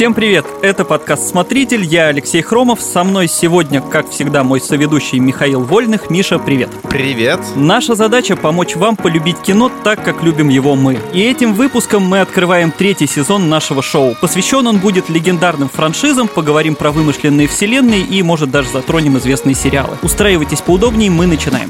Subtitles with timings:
[0.00, 0.46] Всем привет!
[0.62, 2.80] Это подкаст «Смотритель», я Алексей Хромов.
[2.80, 6.08] Со мной сегодня, как всегда, мой соведущий Михаил Вольных.
[6.08, 6.70] Миша, привет!
[6.88, 7.38] Привет!
[7.54, 10.98] Наша задача– помочь вам полюбить кино так, как любим его мы.
[11.12, 14.16] И этим выпуском мы открываем третий сезон нашего шоу.
[14.18, 19.98] Посвящен он будет легендарным франшизам, поговорим про вымышленные вселенные и, может, даже затронем известные сериалы.
[20.00, 21.68] Устраивайтесь поудобнее, мы начинаем.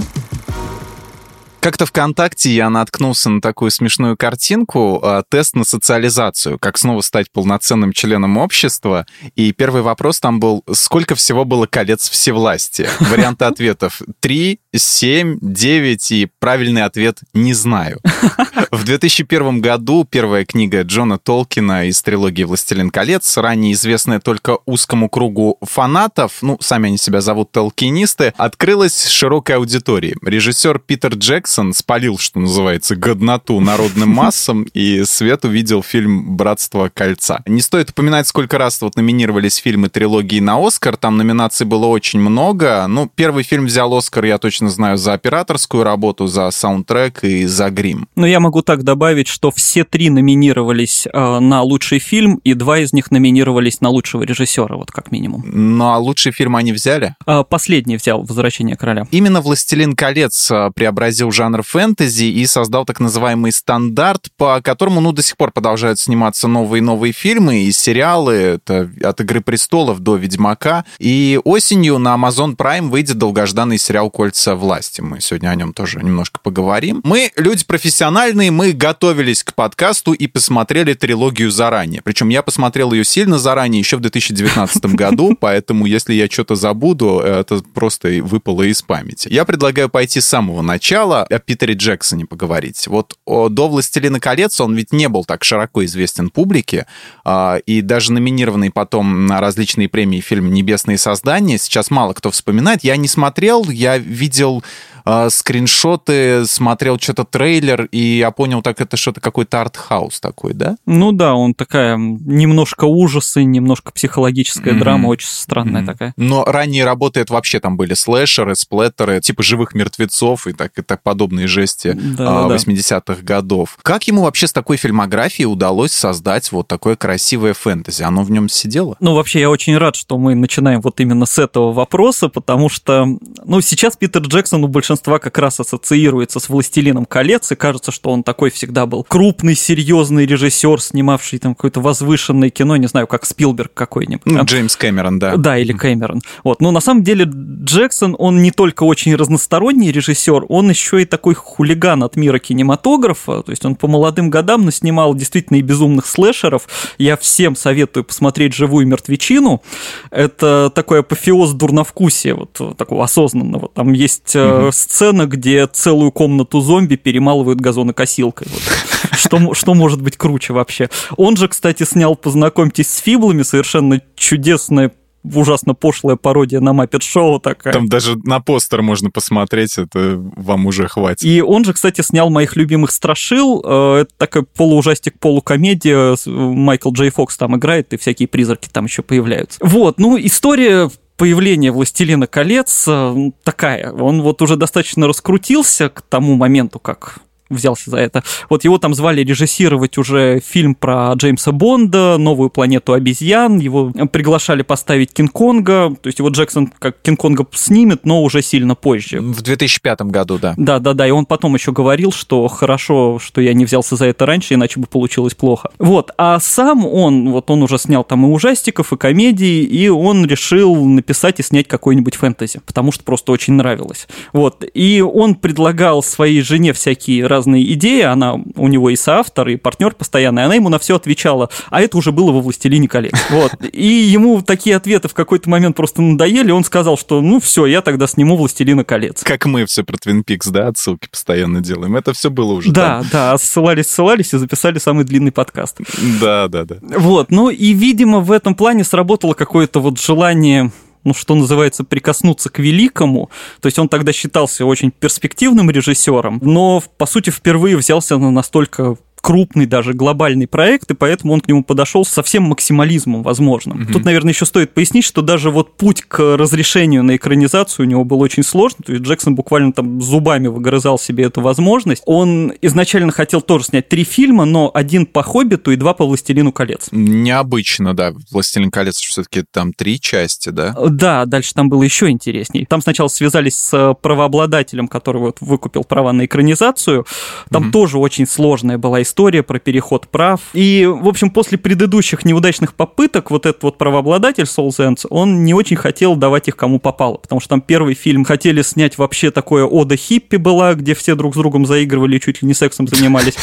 [1.61, 7.31] Как-то ВКонтакте я наткнулся на такую смешную картинку, э, тест на социализацию, как снова стать
[7.31, 9.05] полноценным членом общества.
[9.37, 12.89] И первый вопрос там был, сколько всего было колец всевластия?
[13.01, 17.99] Варианты ответов 3, 7, 9 и правильный ответ «не знаю».
[18.71, 25.09] В 2001 году первая книга Джона Толкина из трилогии «Властелин колец», ранее известная только узкому
[25.09, 30.17] кругу фанатов, ну, сами они себя зовут толкинисты, открылась широкой аудитории.
[30.23, 37.43] Режиссер Питер Джексон спалил, что называется, годноту народным массам, и Свет увидел фильм «Братство кольца».
[37.47, 40.97] Не стоит упоминать, сколько раз вот номинировались фильмы трилогии на Оскар.
[40.97, 42.87] Там номинаций было очень много.
[42.87, 47.71] Ну, первый фильм взял Оскар, я точно знаю, за операторскую работу, за саундтрек и за
[47.71, 48.09] грим.
[48.17, 52.79] Но я могу так добавить, что все три номинировались э, на лучший фильм, и два
[52.79, 55.43] из них номинировались на лучшего режиссера, вот как минимум.
[55.47, 57.15] Ну, а лучший фильм они взяли?
[57.27, 59.07] Э, последний взял «Возвращение короля».
[59.11, 65.13] Именно «Властелин колец» э, преобразил жанр фэнтези и создал так называемый стандарт, по которому, ну,
[65.13, 70.01] до сих пор продолжают сниматься новые и новые фильмы и сериалы, это от «Игры престолов»
[70.01, 70.85] до «Ведьмака».
[70.99, 75.01] И осенью на Amazon Prime выйдет долгожданный сериал «Кольца власти».
[75.01, 77.01] Мы сегодня о нем тоже немножко поговорим.
[77.05, 82.03] Мы люди профессиональные, мы готовились к подкасту и посмотрели трилогию заранее.
[82.03, 87.21] Причем я посмотрел ее сильно заранее, еще в 2019 году, поэтому если я что-то забуду,
[87.21, 89.29] это просто выпало из памяти.
[89.31, 92.87] Я предлагаю пойти с самого начала о Питере Джексоне поговорить.
[92.87, 96.87] Вот о, до «Властелина колец» он ведь не был так широко известен публике,
[97.25, 102.85] э, и даже номинированный потом на различные премии фильм «Небесные создания» сейчас мало кто вспоминает.
[102.85, 104.65] Я не смотрел, я видел увидел
[105.11, 110.77] э, скриншоты, смотрел что-то трейлер, и я понял, так это что-то какой-то артхаус такой, да?
[110.87, 114.79] Ну да, он такая немножко ужасы, немножко психологическая mm-hmm.
[114.79, 115.87] драма, очень странная mm-hmm.
[115.87, 116.15] такая.
[116.17, 120.83] Но ранние работы это вообще там были слэшеры, сплеттеры, типа живых мертвецов и так, и
[120.83, 123.15] так подобные жести да, э, 80-х да.
[123.23, 123.79] годов.
[123.83, 128.03] Как ему вообще с такой фильмографией удалось создать вот такое красивое фэнтези?
[128.03, 128.97] Оно в нем сидело?
[129.01, 133.07] Ну, вообще, я очень рад, что мы начинаем вот именно с этого вопроса, потому что,
[133.45, 137.91] ну, сейчас Питер Джексон у большинства большинства как раз ассоциируется с «Властелином колец», и кажется,
[137.91, 143.07] что он такой всегда был крупный, серьезный режиссер, снимавший там какое-то возвышенное кино, не знаю,
[143.07, 144.27] как Спилберг какой-нибудь.
[144.27, 145.37] Ну, Джеймс Кэмерон, да.
[145.37, 146.21] Да, или Кэмерон.
[146.45, 146.61] Вот.
[146.61, 151.35] Но на самом деле Джексон, он не только очень разносторонний режиссер, он еще и такой
[151.35, 156.69] хулиган от мира кинематографа, то есть он по молодым годам наснимал действительно и безумных слэшеров.
[156.99, 159.63] Я всем советую посмотреть «Живую мертвечину».
[160.11, 163.71] Это такой апофеоз дурновкусия, вот такого осознанного.
[163.75, 168.49] Там есть угу сцена, где целую комнату зомби перемалывают газонокосилкой.
[168.51, 169.19] Вот.
[169.19, 170.89] Что, что может быть круче вообще?
[171.17, 174.93] Он же, кстати, снял «Познакомьтесь с фиблами», совершенно чудесное
[175.23, 177.73] ужасно пошлая пародия на Маппет Шоу такая.
[177.73, 181.23] Там даже на постер можно посмотреть, это вам уже хватит.
[181.23, 183.63] И он же, кстати, снял моих любимых страшил.
[183.65, 186.17] Э, это такой полуужастик, полукомедия.
[186.27, 189.59] Майкл Джей Фокс там играет, и всякие призраки там еще появляются.
[189.63, 190.91] Вот, ну, история
[191.21, 193.93] появление «Властелина колец» э, такая.
[193.93, 197.19] Он вот уже достаточно раскрутился к тому моменту, как
[197.51, 198.23] взялся за это.
[198.49, 204.63] Вот его там звали режиссировать уже фильм про Джеймса Бонда, новую планету обезьян, его приглашали
[204.63, 209.21] поставить Кинг-Конга, то есть его Джексон как Кинг-Конга снимет, но уже сильно позже.
[209.21, 210.55] В 2005 году, да.
[210.57, 214.07] Да, да, да, и он потом еще говорил, что хорошо, что я не взялся за
[214.07, 215.71] это раньше, иначе бы получилось плохо.
[215.79, 220.25] Вот, а сам он, вот он уже снял там и ужастиков, и комедии, и он
[220.27, 224.07] решил написать и снять какой-нибудь фэнтези, потому что просто очень нравилось.
[224.33, 229.57] Вот, и он предлагал своей жене всякие разные идеи, она у него и соавтор, и
[229.57, 233.15] партнер постоянный, она ему на все отвечала, а это уже было во «Властелине колец».
[233.31, 233.53] Вот.
[233.73, 237.81] И ему такие ответы в какой-то момент просто надоели, он сказал, что ну все, я
[237.81, 239.23] тогда сниму «Властелина колец».
[239.23, 241.97] Как мы все про Твин Пикс, да, отсылки постоянно делаем.
[241.97, 242.71] Это все было уже.
[242.71, 243.09] Да, там.
[243.13, 245.79] да, ссылались, ссылались и записали самый длинный подкаст.
[246.21, 246.77] Да, да, да.
[246.83, 250.71] Вот, ну и, видимо, в этом плане сработало какое-то вот желание
[251.05, 253.31] ну, что называется, прикоснуться к великому.
[253.61, 258.97] То есть он тогда считался очень перспективным режиссером, но, по сути, впервые взялся на настолько
[259.21, 263.83] крупный даже глобальный проект, и поэтому он к нему подошел со всем максимализмом возможным.
[263.83, 263.93] Угу.
[263.93, 268.05] Тут, наверное, еще стоит пояснить, что даже вот путь к разрешению на экранизацию у него
[268.05, 272.03] был очень сложный, то есть Джексон буквально там зубами выгрызал себе эту возможность.
[272.07, 276.53] Он изначально хотел тоже снять три фильма, но один по «Хоббиту» и два по «Властелину
[276.53, 276.89] колец».
[276.91, 278.13] Необычно, да.
[278.31, 280.75] «Властелин колец» все-таки там три части, да?
[280.89, 282.67] Да, дальше там было еще интересней.
[282.67, 287.07] Там сначала связались с правообладателем, который вот выкупил права на экранизацию.
[287.51, 287.73] Там угу.
[287.73, 290.41] тоже очень сложная была история про переход прав.
[290.55, 295.55] И, в общем, после предыдущих неудачных попыток вот этот вот правообладатель Soul Sense, он не
[295.55, 299.65] очень хотел давать их кому попало, потому что там первый фильм хотели снять вообще такое
[299.65, 303.35] ода хиппи была, где все друг с другом заигрывали чуть ли не сексом занимались.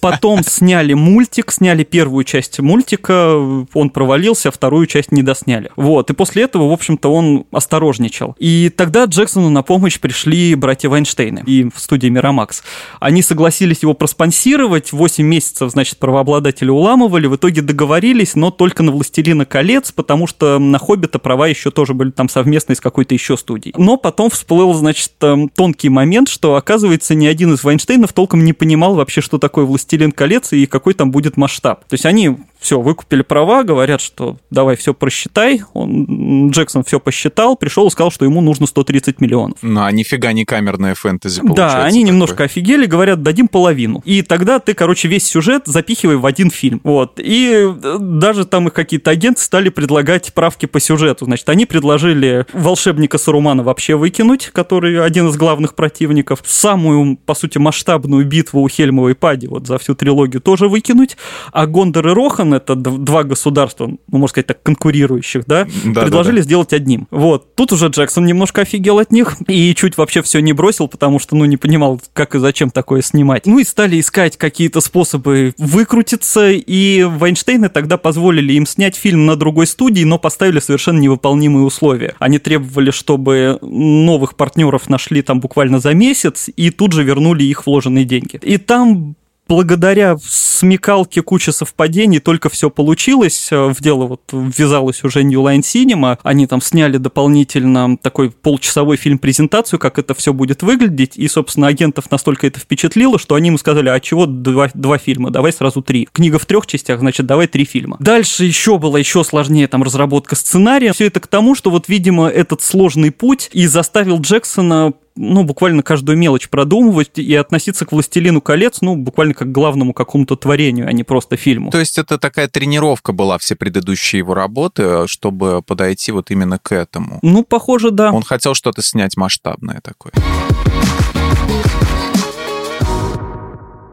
[0.00, 3.36] Потом сняли мультик, сняли первую часть мультика,
[3.72, 5.70] он провалился, а вторую часть не досняли.
[5.76, 8.34] Вот, и после этого, в общем-то, он осторожничал.
[8.38, 12.62] И тогда Джексону на помощь пришли братья Вайнштейны и в студии Мирамакс.
[13.00, 18.92] Они согласились его проспонсировать, 8 месяцев, значит, правообладатели уламывали, в итоге договорились, но только на
[18.92, 23.36] «Властелина колец», потому что на «Хоббита» права еще тоже были там совместные с какой-то еще
[23.36, 23.74] студией.
[23.76, 25.12] Но потом всплыл, значит,
[25.54, 30.12] тонкий момент, что, оказывается, ни один из Вайнштейнов толком не понимал вообще, что такое «Властелин
[30.12, 31.84] колец» и какой там будет масштаб.
[31.86, 35.62] То есть они все, выкупили права, говорят, что давай все просчитай.
[35.74, 39.58] Он, Джексон все посчитал, пришел и сказал, что ему нужно 130 миллионов.
[39.60, 41.76] Ну, а нифига не камерная фэнтези получается.
[41.76, 42.12] Да, они такое.
[42.12, 44.00] немножко офигели, говорят, дадим половину.
[44.06, 46.82] И тогда ты, короче, весь сюжет запихивай в один фильм.
[46.84, 47.18] Вот.
[47.18, 51.24] И э, даже там их какие-то агенты стали предлагать правки по сюжету.
[51.24, 56.40] Значит, они предложили волшебника Сарумана вообще выкинуть, который один из главных противников.
[56.44, 61.16] Самую, по сути, масштабную битву у Хельмова и Пади вот за всю трилогию тоже выкинуть.
[61.50, 66.36] А Гондор и Рохан это два государства, ну, можно сказать так, конкурирующих, да, да предложили
[66.36, 66.44] да, да.
[66.44, 67.08] сделать одним.
[67.10, 67.54] Вот.
[67.54, 71.36] Тут уже Джексон немножко офигел от них и чуть вообще все не бросил, потому что,
[71.36, 73.46] ну, не понимал, как и зачем такое снимать.
[73.46, 79.36] Ну и стали искать какие-то способы выкрутиться, и Вайнштейны тогда позволили им снять фильм на
[79.36, 82.14] другой студии, но поставили совершенно невыполнимые условия.
[82.18, 87.66] Они требовали, чтобы новых партнеров нашли там буквально за месяц, и тут же вернули их
[87.66, 88.38] вложенные деньги.
[88.42, 89.16] И там
[89.48, 93.48] благодаря смекалке куча совпадений только все получилось.
[93.50, 96.18] Э, в дело вот ввязалась уже New Line Cinema.
[96.22, 101.16] Они там сняли дополнительно такой полчасовой фильм-презентацию, как это все будет выглядеть.
[101.16, 105.30] И, собственно, агентов настолько это впечатлило, что они ему сказали, а чего два, два фильма,
[105.30, 106.08] давай сразу три.
[106.12, 107.96] Книга в трех частях, значит, давай три фильма.
[108.00, 110.92] Дальше еще было еще сложнее там разработка сценария.
[110.92, 115.82] Все это к тому, что вот, видимо, этот сложный путь и заставил Джексона ну, буквально
[115.82, 120.88] каждую мелочь продумывать и относиться к «Властелину колец», ну, буквально как к главному какому-то творению,
[120.88, 121.70] а не просто фильму.
[121.70, 126.72] То есть это такая тренировка была, все предыдущие его работы, чтобы подойти вот именно к
[126.72, 127.18] этому?
[127.22, 128.12] Ну, похоже, да.
[128.12, 130.12] Он хотел что-то снять масштабное такое.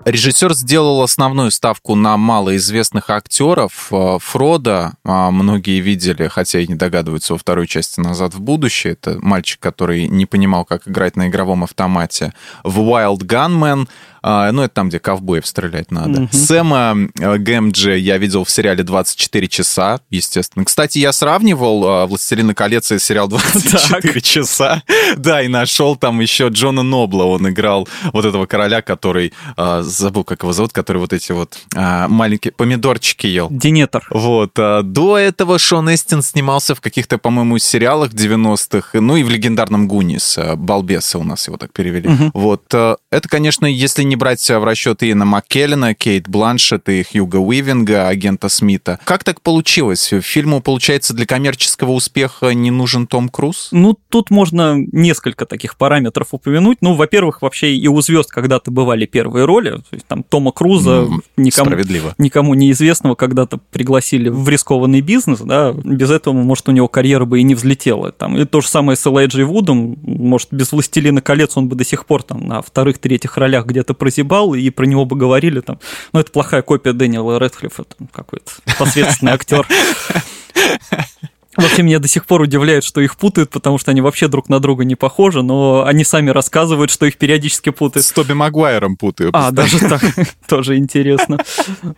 [0.06, 3.88] Режиссер сделал основную ставку на малоизвестных актеров.
[3.92, 8.94] Э, Фрода многие видели, хотя и не догадываются во второй части «Назад в будущее».
[8.94, 12.34] Это мальчик, который не понимал, как играть на игровом автомате.
[12.64, 13.88] В «Wild Gunman»
[14.24, 16.24] А, ну, это там, где ковбоев стрелять надо.
[16.24, 16.30] Угу.
[16.32, 20.64] Сэма э, Гэмджи я видел в сериале «24 часа», естественно.
[20.64, 24.22] Кстати, я сравнивал э, «Властелина колец» и сериал «24 так.
[24.22, 24.84] часа».
[25.18, 27.24] Да, и нашел там еще Джона Нобла.
[27.24, 29.34] Он играл вот этого короля, который,
[29.98, 33.48] забыл, как его зовут, который вот эти вот маленькие помидорчики ел.
[33.50, 34.06] Денетор.
[34.10, 34.54] Вот.
[34.56, 40.38] До этого Шон Эстин снимался в каких-то, по-моему, сериалах 90-х, ну и в легендарном «Гунис».
[40.56, 42.10] «Балбесы» у нас его так перевели.
[42.10, 42.32] Угу.
[42.34, 42.64] Вот.
[42.74, 48.50] Это, конечно, если не брать в расчет Иена Маккеллена, Кейт Бланшет и Хьюга Уивинга, агента
[48.50, 49.00] Смита.
[49.04, 50.14] Как так получилось?
[50.22, 53.70] Фильму, получается, для коммерческого успеха не нужен Том Круз?
[53.72, 56.78] Ну, тут можно несколько таких параметров упомянуть.
[56.82, 59.81] Ну, во-первых, вообще и у звезд когда-то бывали первые роли.
[59.90, 61.76] То есть, там Тома Круза mm, никому,
[62.18, 67.40] никому неизвестного когда-то пригласили в рискованный бизнес, да, без этого, может, у него карьера бы
[67.40, 68.12] и не взлетела.
[68.12, 71.84] Там, и то же самое с Элайджей Вудом, может, без «Властелина колец» он бы до
[71.84, 75.80] сих пор там на вторых-третьих ролях где-то прозябал, и про него бы говорили там,
[76.14, 79.68] ну, это плохая копия Дэниела Редклиффа, там, какой-то посредственный актер.
[81.58, 84.60] Вообще меня до сих пор удивляет, что их путают, потому что они вообще друг на
[84.60, 88.06] друга не похожи, но они сами рассказывают, что их периодически путают.
[88.06, 89.36] С Тоби Магуайром путают.
[89.36, 90.02] А, даже так.
[90.48, 91.40] Тоже интересно.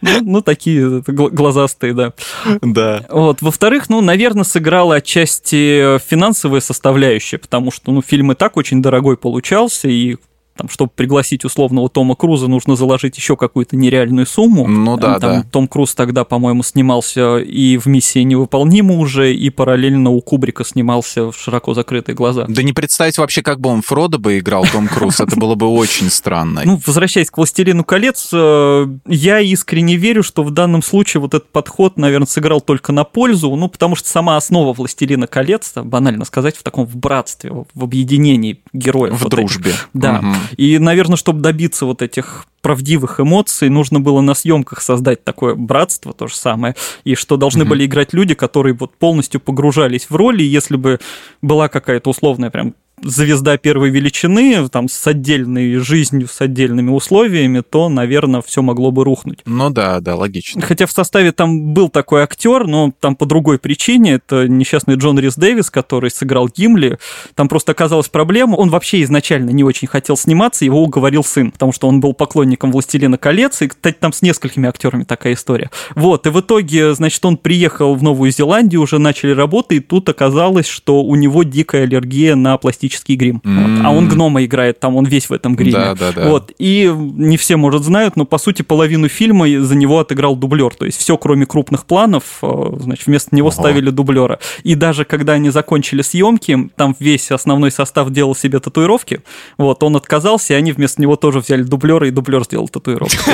[0.01, 2.13] Ну, ну, такие глазастые, да.
[2.61, 3.05] Да.
[3.09, 3.41] Вот.
[3.41, 9.17] Во-вторых, ну, наверное, сыграла отчасти финансовая составляющая, потому что, ну, фильм и так очень дорогой
[9.17, 10.17] получался, и
[10.55, 14.67] там, чтобы пригласить условного Тома Круза, нужно заложить еще какую-то нереальную сумму.
[14.67, 15.45] Ну да, там, да.
[15.51, 21.31] Том Круз тогда, по-моему, снимался и в «Миссии невыполнима» уже, и параллельно у Кубрика снимался
[21.31, 22.45] в «Широко закрытые глаза».
[22.47, 25.67] Да не представить вообще, как бы он Фродо бы играл, Том Круз, это было бы
[25.67, 26.61] очень странно.
[26.65, 31.51] Ну, возвращаясь к «Властелину колец», э, я искренне верю, что в данном случае вот этот
[31.51, 36.55] подход, наверное, сыграл только на пользу, ну, потому что сама основа «Властелина колец», банально сказать,
[36.57, 39.15] в таком в братстве, в объединении героев.
[39.15, 39.71] В вот дружбе.
[39.71, 39.89] Этих.
[39.93, 40.21] Да.
[40.21, 40.35] Мгм.
[40.57, 46.13] И, наверное, чтобы добиться вот этих правдивых эмоций, нужно было на съемках создать такое братство,
[46.13, 47.69] то же самое, и что должны Мгм.
[47.71, 50.99] были играть люди, которые вот полностью погружались в роли, если бы
[51.41, 57.89] была какая-то условная прям звезда первой величины, там, с отдельной жизнью, с отдельными условиями, то,
[57.89, 59.39] наверное, все могло бы рухнуть.
[59.45, 60.61] Ну да, да, логично.
[60.61, 64.13] Хотя в составе там был такой актер, но там по другой причине.
[64.13, 66.97] Это несчастный Джон Рис Дэвис, который сыграл Гимли.
[67.35, 68.55] Там просто оказалась проблема.
[68.55, 72.71] Он вообще изначально не очень хотел сниматься, его уговорил сын, потому что он был поклонником
[72.71, 75.69] «Властелина колец», и, кстати, там с несколькими актерами такая история.
[75.95, 80.09] Вот, и в итоге, значит, он приехал в Новую Зеландию, уже начали работы, и тут
[80.09, 82.57] оказалось, что у него дикая аллергия на
[82.93, 83.41] пластический грим.
[83.43, 83.85] Вот.
[83.85, 85.71] А он гнома играет, там он весь в этом гриме.
[85.71, 86.29] Да, да, да.
[86.29, 90.73] Вот, и не все, может, знают, но, по сути, половину фильма за него отыграл дублер.
[90.75, 93.55] То есть все, кроме крупных планов, э, значит, вместо него Ого.
[93.55, 94.39] ставили дублера.
[94.63, 99.21] И даже когда они закончили съемки, там весь основной состав делал себе татуировки.
[99.57, 103.31] Вот, он отказался, и они вместо него тоже взяли дублера, и дублер сделал татуировку.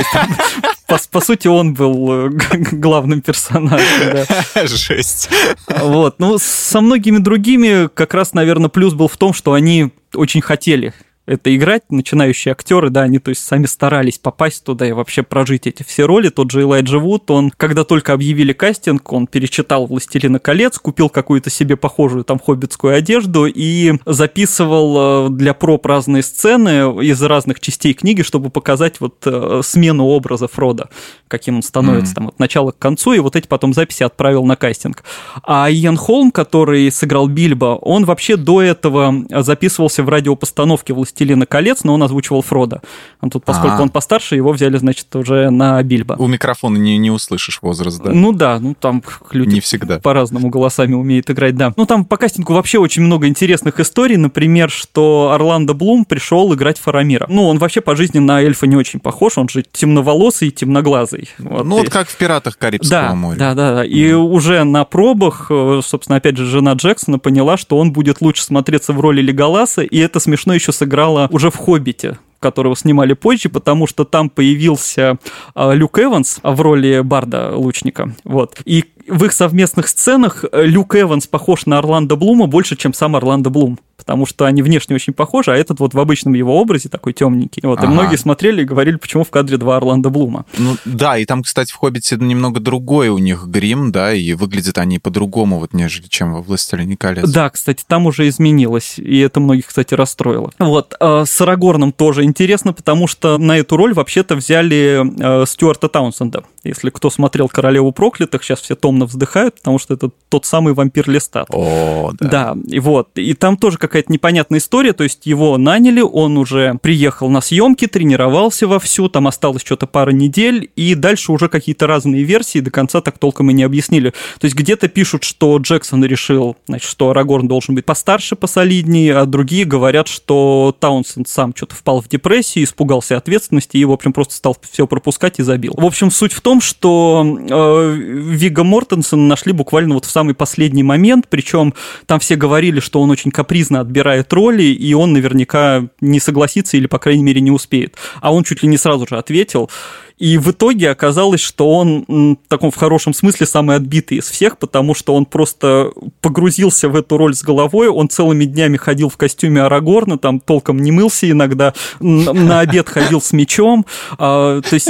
[0.90, 2.30] По, по сути, он был э,
[2.72, 4.26] главным персонажем.
[4.54, 4.66] да.
[4.66, 5.30] Жесть.
[5.68, 6.16] Вот.
[6.18, 10.94] Ну, со многими другими как раз, наверное, плюс был в том, что они очень хотели
[11.30, 15.68] это играть, начинающие актеры, да, они, то есть, сами старались попасть туда и вообще прожить
[15.68, 16.30] эти все роли.
[16.30, 21.52] Тот же Элайджа Вуд, он, когда только объявили кастинг, он перечитал «Властелина колец», купил какую-то
[21.52, 27.94] себе похожую там хоббитскую одежду и записывал э, для проб разные сцены из разных частей
[27.94, 30.90] книги, чтобы показать вот э, смену образа Фрода,
[31.28, 32.16] каким он становится Мгм.
[32.16, 35.04] там от начала к концу, и вот эти потом записи отправил на кастинг.
[35.44, 41.84] А Иэн Холм, который сыграл Бильбо, он вообще до этого записывался в радиопостановке «Властелина колец»,
[41.84, 42.82] но он озвучивал Фрода.
[43.20, 43.82] А тут, поскольку А.
[43.82, 46.14] он постарше, его взяли, значит, уже на Бильбо.
[46.20, 48.12] У микрофона не, не услышишь возраст, да?
[48.12, 50.00] Ну да, ну там люди Не всегда.
[50.00, 51.74] по-разному голосами умеет играть, да.
[51.76, 54.18] Ну, там по кастингу вообще очень много интересных историй.
[54.18, 57.26] Например, что Орландо Блум пришел играть Фарамира.
[57.30, 61.30] Ну, он вообще по жизни на эльфа не очень похож, он же темноволосый и темноглазый.
[61.40, 61.66] Вот.
[61.66, 63.38] Ну, вот как в «Пиратах Карибского Да, моря».
[63.38, 63.86] да, да, да.
[63.86, 68.44] И уже на пробах, э, собственно, опять же, жена Джексона поняла, что он будет лучше
[68.44, 70.72] смотреться в роли Леголаса, и это смешно еще
[71.10, 75.18] сыграло уже в «Хоббите», которого снимали позже, потому что там появился
[75.56, 78.14] э, Люк Эванс в роли Барда лучника.
[78.24, 78.62] Вот.
[78.66, 83.16] И в их совместных сценах э, Люк Эванс похож на Орландо Блума больше, чем сам
[83.16, 83.80] Орландо Блум.
[83.98, 87.62] Потому что они внешне очень похожи, а этот вот в обычном его образе такой темненький.
[87.66, 87.80] Вот.
[87.80, 87.92] И Ага.
[87.92, 90.46] многие смотрели и говорили, почему в кадре два Орландо Блума.
[90.58, 94.78] Ну, да, и там, кстати, в «Хоббите» немного другой у них грим, да, и выглядят
[94.78, 97.30] они по-другому, вот, нежели чем во «Властелине колец».
[97.30, 100.52] Да, кстати, там уже изменилось, и это многих, кстати, расстроило.
[100.60, 105.90] Вот, э, с Арагорном тоже интересно, потому что на эту роль вообще-то взяли э, Стюарта
[105.90, 106.46] Таунсенда.
[106.64, 111.10] Если кто смотрел «Королеву проклятых», сейчас все томно вздыхают, потому что это тот самый вампир
[111.10, 111.48] Лестат.
[111.50, 112.30] О, да.
[112.30, 113.10] Да, и вот.
[113.16, 117.88] И там тоже какая-то непонятная история, то есть его наняли, он уже приехал на съемки,
[117.88, 123.02] тренировался вовсю, там осталось что-то пара недель, и дальше уже какие-то разные версии до конца
[123.02, 124.10] так толком и не объяснили.
[124.40, 129.26] То есть где-то пишут, что Джексон решил, значит, что Арагорн должен быть постарше, посолиднее, а
[129.26, 134.34] другие говорят, что Таунсенд сам что-то впал в депрессию, испугался ответственности и, в общем, просто
[134.34, 135.74] стал все пропускать и забил.
[135.78, 140.84] В общем, суть в том, что э, Вига Мортенсен нашли буквально вот в самый последний
[140.84, 141.74] момент, причем
[142.08, 146.88] там все говорили, что он очень капризно отбирает роли, и он наверняка не согласится или,
[146.88, 147.96] по крайней мере, не успеет.
[148.22, 149.70] А он чуть ли не сразу же ответил.
[150.20, 154.58] И в итоге оказалось, что он в таком в хорошем смысле самый отбитый из всех,
[154.58, 159.16] потому что он просто погрузился в эту роль с головой, он целыми днями ходил в
[159.16, 163.86] костюме Арагорна, там толком не мылся иногда, на обед ходил с мечом.
[164.18, 164.90] А, то есть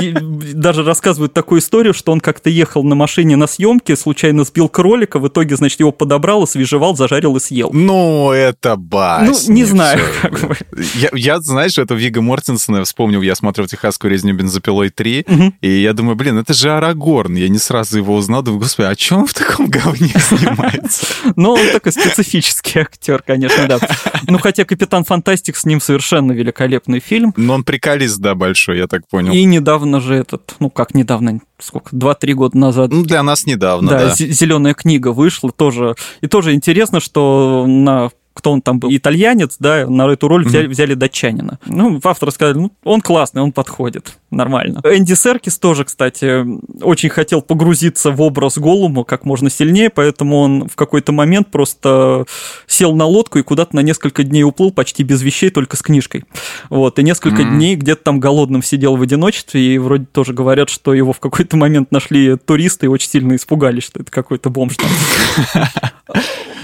[0.54, 5.20] даже рассказывают такую историю, что он как-то ехал на машине на съемке, случайно сбил кролика,
[5.20, 7.70] в итоге, значит, его подобрал, освежевал, зажарил и съел.
[7.72, 9.30] Ну, это басня.
[9.30, 10.30] Ну, не знаю, всё.
[10.30, 10.58] как бы.
[10.96, 15.54] Я, я, знаешь, эту Вига Мортенсона вспомнил, я смотрел «Техасскую резню бензопилой 3», Мгм.
[15.62, 17.36] и я думаю, блин, это же Арагорн.
[17.36, 21.06] Я не сразу его узнал, думаю, господи, а чем он в таком говне снимается?
[21.36, 23.80] Ну, он такой специфический актер, конечно, да.
[24.28, 27.34] Ну, хотя «Капитан Фантастик» с ним совершенно великолепный фильм.
[27.38, 29.34] Но он приколист, да, большой, я так понял.
[29.34, 33.90] И недавно же этот, ну как недавно, сколько, 2-3 года назад, Ну, для нас недавно,
[33.90, 34.06] да.
[34.08, 35.96] да, зеленая книга вышла тоже.
[36.22, 40.66] И тоже интересно, что на кто он там был, итальянец, да, на эту роль взяли,
[40.66, 40.70] mm-hmm.
[40.70, 41.60] взяли датчанина.
[41.66, 44.82] Ну, авторы сказали, ну, он классный, он подходит, нормально.
[44.86, 46.46] Энди Серкис тоже, кстати,
[46.82, 52.26] очень хотел погрузиться в образ Голума как можно сильнее, поэтому он в какой-то момент просто
[52.66, 56.24] сел на лодку и куда-то на несколько дней уплыл почти без вещей, только с книжкой.
[56.70, 57.56] Вот, и несколько mm-hmm.
[57.58, 61.58] дней где-то там голодным сидел в одиночестве, и вроде тоже говорят, что его в какой-то
[61.58, 65.66] момент нашли туристы и очень сильно испугались, что это какой-то бомж там.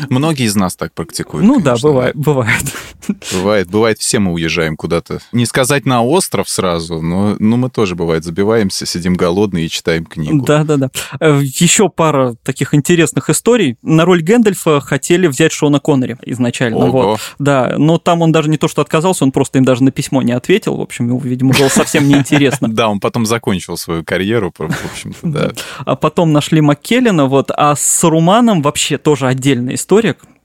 [0.10, 1.46] Многие из нас так практикуют.
[1.46, 2.64] Ну конечно, да, бывает, бывает.
[3.32, 5.20] Бывает, бывает, все мы уезжаем куда-то.
[5.32, 10.06] Не сказать на остров сразу, но ну, мы тоже, бывает, забиваемся, сидим голодные и читаем
[10.06, 10.46] книгу.
[10.46, 10.90] Да-да-да.
[11.20, 13.78] Э, Еще пара таких интересных историй.
[13.82, 16.78] На роль Гэндальфа хотели взять Шона Коннери изначально.
[16.78, 17.02] Ого.
[17.04, 17.20] Вот.
[17.40, 20.22] Да, но там он даже не то, что отказался, он просто им даже на письмо
[20.22, 20.78] не ответил.
[20.78, 22.68] В общем, ему, видимо, было совсем неинтересно.
[22.68, 25.52] Да, он потом закончил свою карьеру, в общем-то, да.
[25.86, 29.85] А потом нашли Маккеллина, вот, а с Руманом вообще тоже отдельная история,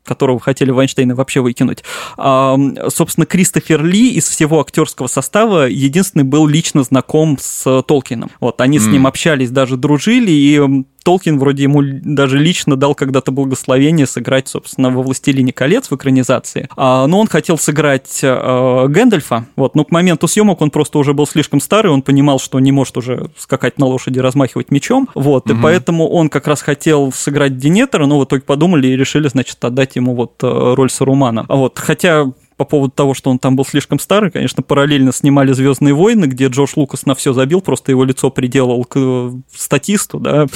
[0.05, 1.85] которого хотели Вайнштейна вообще выкинуть.
[2.17, 2.57] А,
[2.89, 8.31] собственно, Кристофер Ли из всего актерского состава единственный был лично знаком с Толкином.
[8.41, 8.81] Вот, они mm.
[8.81, 14.49] с ним общались, даже дружили, и Толкин вроде ему даже лично дал когда-то благословение сыграть,
[14.49, 16.69] собственно, во «Властелине колец» в экранизации.
[16.77, 21.15] А, но он хотел сыграть а, Гэндальфа, вот, но к моменту съемок он просто уже
[21.15, 25.51] был слишком старый, он понимал, что не может уже скакать на лошади, размахивать мечом, вот,
[25.51, 25.59] угу.
[25.59, 29.63] и поэтому он как раз хотел сыграть Денетера, но в итоге подумали и решили, значит,
[29.65, 31.47] отдать ему вот э, роль Сарумана.
[31.49, 32.31] Вот, хотя
[32.61, 36.49] по поводу того, что он там был слишком старый, конечно, параллельно снимали Звездные войны, где
[36.49, 40.47] Джош Лукас на все забил, просто его лицо приделал к э, статисту, да,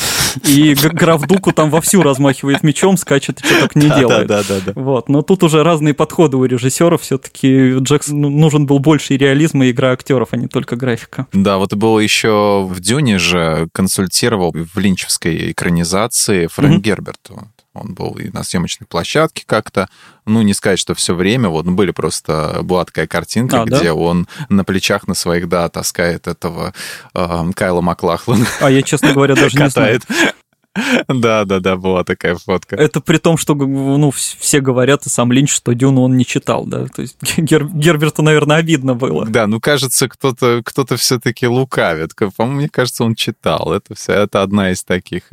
[0.46, 4.26] и граф Дуку там вовсю размахивает мечом, скачет и что только не делает.
[4.26, 4.72] Да, да, да.
[4.74, 5.08] Вот.
[5.08, 9.70] Но тут уже разные подходы у режиссеров, все-таки Джексон ну, нужен был больше реализм и
[9.70, 11.26] игра актеров, а не только графика.
[11.32, 16.82] Да, вот и было еще в Дюне же консультировал в линчевской экранизации Фрэнк mm-hmm.
[16.82, 17.48] Герберту.
[17.74, 19.88] Он был и на съемочной площадке как-то.
[20.26, 21.48] Ну, не сказать, что все время.
[21.48, 22.60] Вот ну, были просто...
[22.62, 23.94] Была такая картинка, а, где да?
[23.94, 26.72] он на плечах на своих, да, таскает этого
[27.14, 28.46] э, Кайла Маклахлана.
[28.60, 30.00] А я, честно говоря, даже не знаю.
[31.08, 32.76] Да, да, да, была такая фотка.
[32.76, 36.64] Это при том, что ну, все говорят, и сам Линч, что Дюну он не читал,
[36.66, 36.86] да.
[36.86, 39.24] То есть Гер, Герберту, наверное, обидно было.
[39.26, 42.14] Да, ну кажется, кто-то кто все-таки лукавит.
[42.36, 43.72] По-моему, мне кажется, он читал.
[43.72, 45.30] Это все, это одна из таких,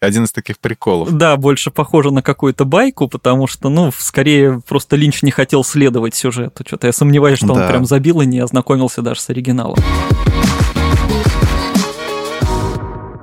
[0.00, 1.12] один из таких приколов.
[1.12, 6.14] Да, больше похоже на какую-то байку, потому что, ну, скорее просто Линч не хотел следовать
[6.14, 6.64] сюжету.
[6.66, 7.62] Что-то я сомневаюсь, что да.
[7.62, 9.78] он прям забил и не ознакомился даже с оригиналом.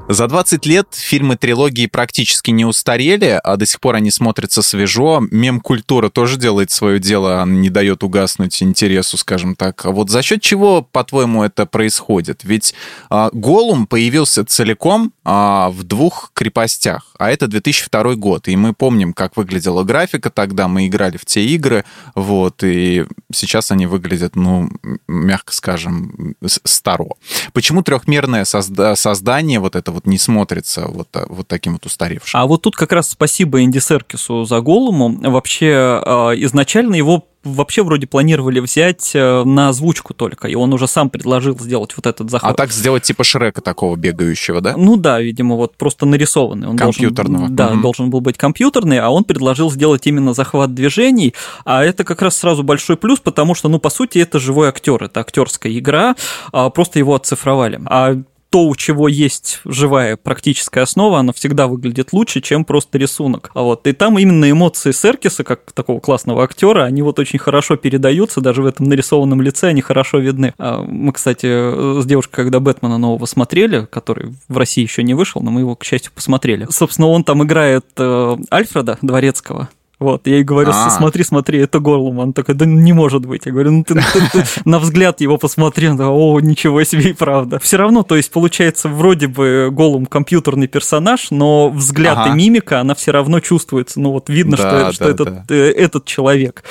[0.09, 5.21] За 20 лет фильмы трилогии практически не устарели, а до сих пор они смотрятся свежо.
[5.31, 9.85] Мем-культура тоже делает свое дело, она не дает угаснуть интересу, скажем так.
[9.85, 12.43] А вот за счет чего, по-твоему, это происходит?
[12.43, 12.73] Ведь
[13.09, 19.13] а, Голум появился целиком а, в двух крепостях, а это 2002 год, и мы помним,
[19.13, 21.85] как выглядела графика тогда, мы играли в те игры,
[22.15, 24.69] вот, и сейчас они выглядят, ну,
[25.07, 26.35] мягко скажем,
[26.65, 27.05] старо.
[27.53, 32.39] Почему трехмерное созда- создание вот этого вот не смотрится вот, вот таким вот устаревшим.
[32.39, 35.09] А вот тут как раз спасибо Энди Серкису за голому.
[35.31, 40.87] Вообще, а, изначально его вообще вроде планировали взять э, на озвучку только, и он уже
[40.87, 42.51] сам предложил сделать вот этот захват.
[42.51, 44.75] А так сделать типа Шрека такого бегающего, да?
[44.77, 46.67] Ну да, видимо, вот просто нарисованный.
[46.67, 47.47] Он Компьютерного.
[47.47, 47.81] Должен, да, угу.
[47.81, 51.33] должен был быть компьютерный, а он предложил сделать именно захват движений,
[51.65, 55.03] а это как раз сразу большой плюс, потому что, ну, по сути, это живой актер,
[55.03, 56.15] это актерская игра,
[56.51, 57.81] а просто его оцифровали.
[57.85, 63.49] А то, у чего есть живая практическая основа, она всегда выглядит лучше, чем просто рисунок.
[63.53, 67.77] А вот и там именно эмоции Серкиса, как такого классного актера, они вот очень хорошо
[67.77, 70.53] передаются, даже в этом нарисованном лице они хорошо видны.
[70.57, 75.41] А мы, кстати, с девушкой, когда Бэтмена нового смотрели, который в России еще не вышел,
[75.41, 76.67] но мы его, к счастью, посмотрели.
[76.69, 79.69] Собственно, он там играет э, Альфреда Дворецкого,
[80.01, 80.89] вот, я ей говорю, А-а-а.
[80.89, 82.17] смотри, смотри, это Горлум.
[82.17, 83.45] Он такой, да не может быть.
[83.45, 87.13] Я говорю, ну ты, ты, ты на взгляд его посмотри, да, о, ничего себе, и
[87.13, 87.59] правда.
[87.59, 92.31] Все равно, то есть, получается, вроде бы Голум компьютерный персонаж, но взгляд ага.
[92.31, 93.99] и мимика, она все равно чувствуется.
[93.99, 95.11] Ну вот видно, да, что, да, что да.
[95.11, 96.63] этот, э, этот человек.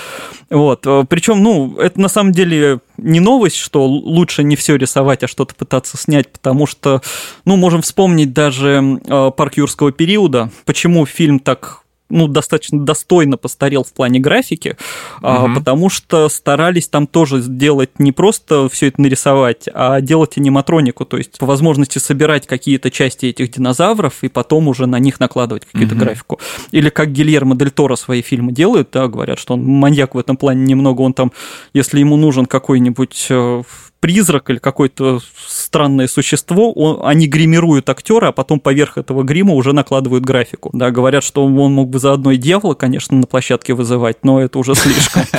[0.51, 5.23] Вот, э, причем, ну, это на самом деле не новость, что лучше не все рисовать,
[5.23, 7.01] а что-то пытаться снять, потому что,
[7.45, 13.85] ну, можем вспомнить даже э, парк юрского периода, почему фильм так ну, достаточно достойно постарел
[13.85, 14.77] в плане графики,
[15.23, 15.55] угу.
[15.55, 21.17] потому что старались там тоже сделать не просто все это нарисовать, а делать аниматронику, то
[21.17, 25.95] есть по возможности собирать какие-то части этих динозавров и потом уже на них накладывать какую-то
[25.95, 26.05] угу.
[26.05, 26.41] графику.
[26.73, 30.37] Или как Гильермо Дель Торо свои фильмы делают, да, говорят, что он маньяк в этом
[30.37, 31.33] плане немного, он там,
[31.73, 33.63] если ему нужен какой-нибудь э,
[34.01, 39.73] призрак или какое-то странное существо, он, они гримируют актера, а потом поверх этого грима уже
[39.73, 40.71] накладывают графику.
[40.73, 44.59] Да, говорят, что он мог бы заодно и дьявола, конечно, на площадке вызывать, но это
[44.59, 45.23] уже слишком.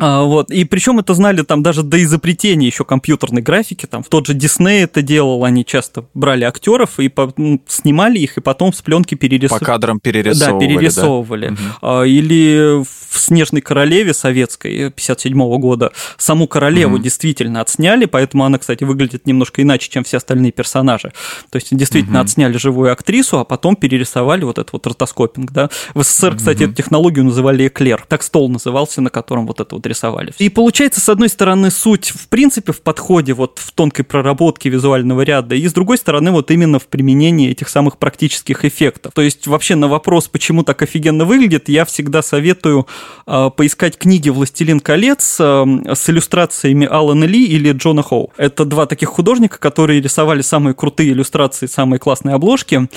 [0.00, 0.52] А, вот.
[0.52, 3.84] И причем это знали там даже до изобретения еще компьютерной графики.
[3.86, 8.38] Там в тот же Дисней это делал, они часто брали актеров и ну, снимали их,
[8.38, 9.64] и потом с пленки перерисовывали.
[9.64, 10.66] По кадрам перерисовывали.
[10.66, 11.56] Да, перерисовывали.
[11.82, 12.06] Да?
[12.06, 19.26] Или в «Снежной королеве» советской 57 года саму королеву действительно отсняли, поэтому она, кстати, выглядит
[19.26, 21.12] немножко иначе, чем все остальные персонажи.
[21.50, 22.24] То есть действительно угу.
[22.24, 25.52] отсняли живую актрису, а потом перерисовали вот этот вот ротоскопинг.
[25.52, 25.70] Да?
[25.94, 26.64] В СССР, кстати, угу.
[26.64, 28.04] эту технологию называли эклер.
[28.08, 30.32] Так стол назывался, на котором вот это вот рисовали.
[30.38, 35.22] И получается, с одной стороны, суть в принципе в подходе, вот в тонкой проработке визуального
[35.22, 39.12] ряда, и с другой стороны, вот именно в применении этих самых практических эффектов.
[39.14, 42.86] То есть вообще на вопрос, почему так офигенно выглядит, я всегда советую
[43.26, 45.64] э, поискать книги «Властелин колец» э,
[45.94, 48.30] с иллюстрациями Алана Ли или Джона Хоу.
[48.36, 52.88] Это два таких художника, которые рисовали самые крутые иллюстрации, самые классные обложки,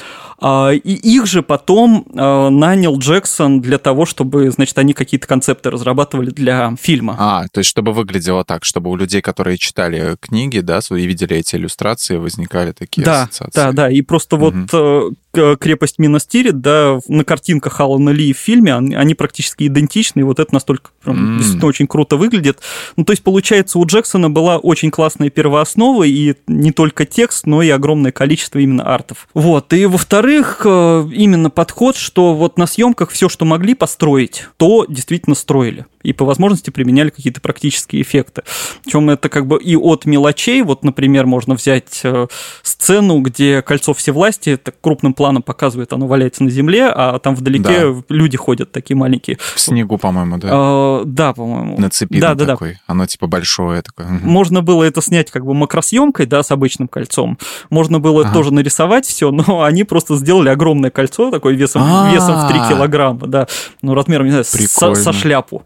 [0.42, 5.70] э, и их же потом э, нанял Джексон для того, чтобы, значит, они какие-то концепты
[5.70, 7.16] разрабатывали для фильма.
[7.20, 11.38] А, то есть чтобы выглядело так, чтобы у людей, которые читали книги, да, и видели
[11.38, 13.60] эти иллюстрации, возникали такие да, ассоциации.
[13.60, 14.46] Да, да, и просто угу.
[14.70, 20.40] вот крепость Минастирит, да, на картинках Алана Ли в фильме, они практически идентичны, и вот
[20.40, 21.38] это настолько прям, mm.
[21.38, 22.60] действительно очень круто выглядит.
[22.98, 27.62] Ну, то есть, получается, у Джексона была очень классная первооснова, и не только текст, но
[27.62, 29.28] и огромное количество именно артов.
[29.34, 34.86] Вот, и во-вторых, э, именно подход, что вот на съемках все, что могли построить, то
[34.88, 38.44] действительно строили и по возможности применяли какие-то практические эффекты.
[38.84, 42.28] Причем это как бы и от мелочей, вот, например, можно взять э,
[42.64, 47.94] сцену, где кольцо всевластия, это крупным планом показывает, оно валяется на земле, а там вдалеке
[47.94, 48.04] да.
[48.10, 49.38] люди ходят такие маленькие.
[49.56, 50.50] В снегу, по-моему, да?
[50.52, 51.80] А, да, по-моему.
[51.80, 52.74] На цепи да, да, такой.
[52.74, 52.80] Да.
[52.88, 54.08] Оно типа большое такое.
[54.08, 57.38] Можно было это снять как бы макросъемкой, да, с обычным кольцом.
[57.70, 58.34] Можно было ага.
[58.34, 63.28] тоже нарисовать все, но они просто сделали огромное кольцо, такое весом, весом в 3 килограмма,
[63.28, 63.48] да,
[63.82, 65.64] ну, размером, не знаю, со, со шляпу.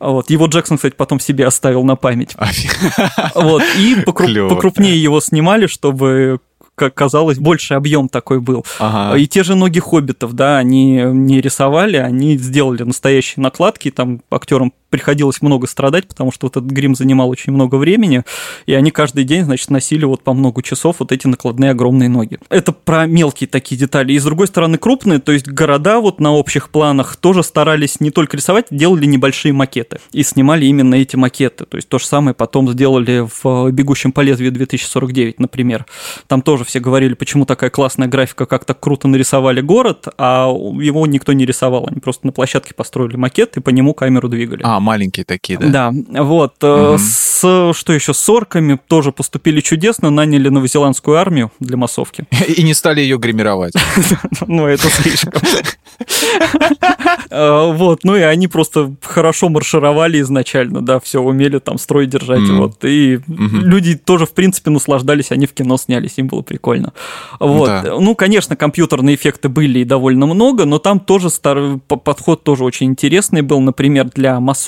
[0.00, 0.30] Вот.
[0.30, 2.34] Его Джексон, кстати, потом себе оставил на память.
[3.34, 3.62] Вот.
[3.78, 6.40] И покрупнее его снимали, чтобы
[6.76, 8.64] как казалось, больше объем такой был.
[8.78, 9.16] Ага.
[9.18, 14.72] И те же ноги хоббитов, да, они не рисовали, они сделали настоящие накладки, там актерам
[14.90, 18.22] приходилось много страдать, потому что вот этот грим занимал очень много времени,
[18.66, 22.38] и они каждый день, значит, носили вот по много часов вот эти накладные огромные ноги.
[22.48, 24.12] Это про мелкие такие детали.
[24.12, 28.10] И с другой стороны крупные, то есть города вот на общих планах тоже старались не
[28.10, 31.64] только рисовать, делали небольшие макеты и снимали именно эти макеты.
[31.64, 35.86] То есть то же самое потом сделали в «Бегущем по лезвию 2049», например.
[36.26, 41.06] Там тоже все говорили, почему такая классная графика, как так круто нарисовали город, а его
[41.06, 41.86] никто не рисовал.
[41.90, 44.60] Они просто на площадке построили макет и по нему камеру двигали.
[44.64, 45.92] А, маленькие такие, да?
[45.92, 46.62] Да, вот.
[46.62, 46.98] Угу.
[46.98, 52.24] С, что еще, с орками тоже поступили чудесно, наняли новозеландскую армию для массовки.
[52.56, 53.74] И не стали ее гримировать.
[54.46, 55.32] Ну, это слишком.
[57.30, 62.48] А, вот, ну и они просто хорошо маршировали изначально, да, все умели там строй держать,
[62.48, 62.84] вот.
[62.84, 66.92] И люди тоже, в принципе, наслаждались, они в кино снялись, им было прикольно.
[67.40, 67.70] Вот.
[68.00, 72.86] Ну, конечно, компьютерные эффекты были и довольно много, но там тоже старый подход тоже очень
[72.86, 74.65] интересный был, например, для массовки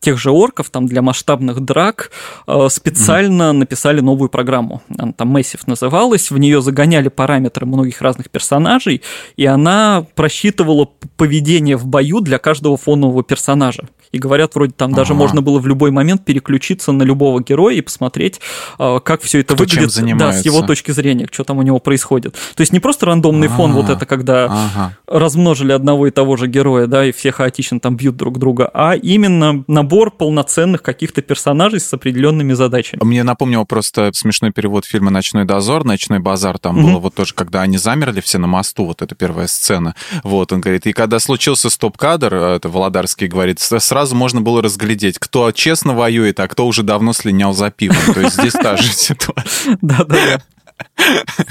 [0.00, 2.10] тех же орков, там для масштабных драк
[2.46, 3.52] э, специально mm.
[3.52, 4.82] написали новую программу.
[4.98, 9.02] Она там Massive называлась, в нее загоняли параметры многих разных персонажей,
[9.36, 14.98] и она просчитывала поведение в бою для каждого фонового персонажа и говорят, вроде там ага.
[14.98, 18.40] даже можно было в любой момент переключиться на любого героя и посмотреть,
[18.78, 21.78] а, как все это Кто выглядит да, с его точки зрения, что там у него
[21.78, 22.34] происходит.
[22.54, 23.56] То есть не просто рандомный ага.
[23.56, 24.96] фон, вот это когда ага.
[25.06, 28.94] размножили одного и того же героя, да, и все хаотично там бьют друг друга, а
[28.94, 33.02] именно набор полноценных каких-то персонажей с определенными задачами.
[33.02, 36.82] Мне напомнил просто смешной перевод фильма «Ночной дозор», «Ночной базар», там mm-hmm.
[36.82, 40.60] было вот тоже, когда они замерли все на мосту, вот эта первая сцена, вот, он
[40.60, 45.94] говорит, и когда случился стоп-кадр, это Володарский говорит, сразу сразу можно было разглядеть, кто честно
[45.94, 48.14] воюет, а кто уже давно слинял за пивом.
[48.14, 49.78] То есть здесь та же ситуация.
[49.80, 50.42] Да-да-да.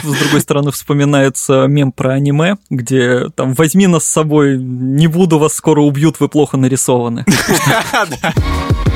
[0.03, 5.39] С другой стороны, вспоминается мем про аниме, где там «возьми нас с собой, не буду,
[5.39, 7.23] вас скоро убьют, вы плохо нарисованы».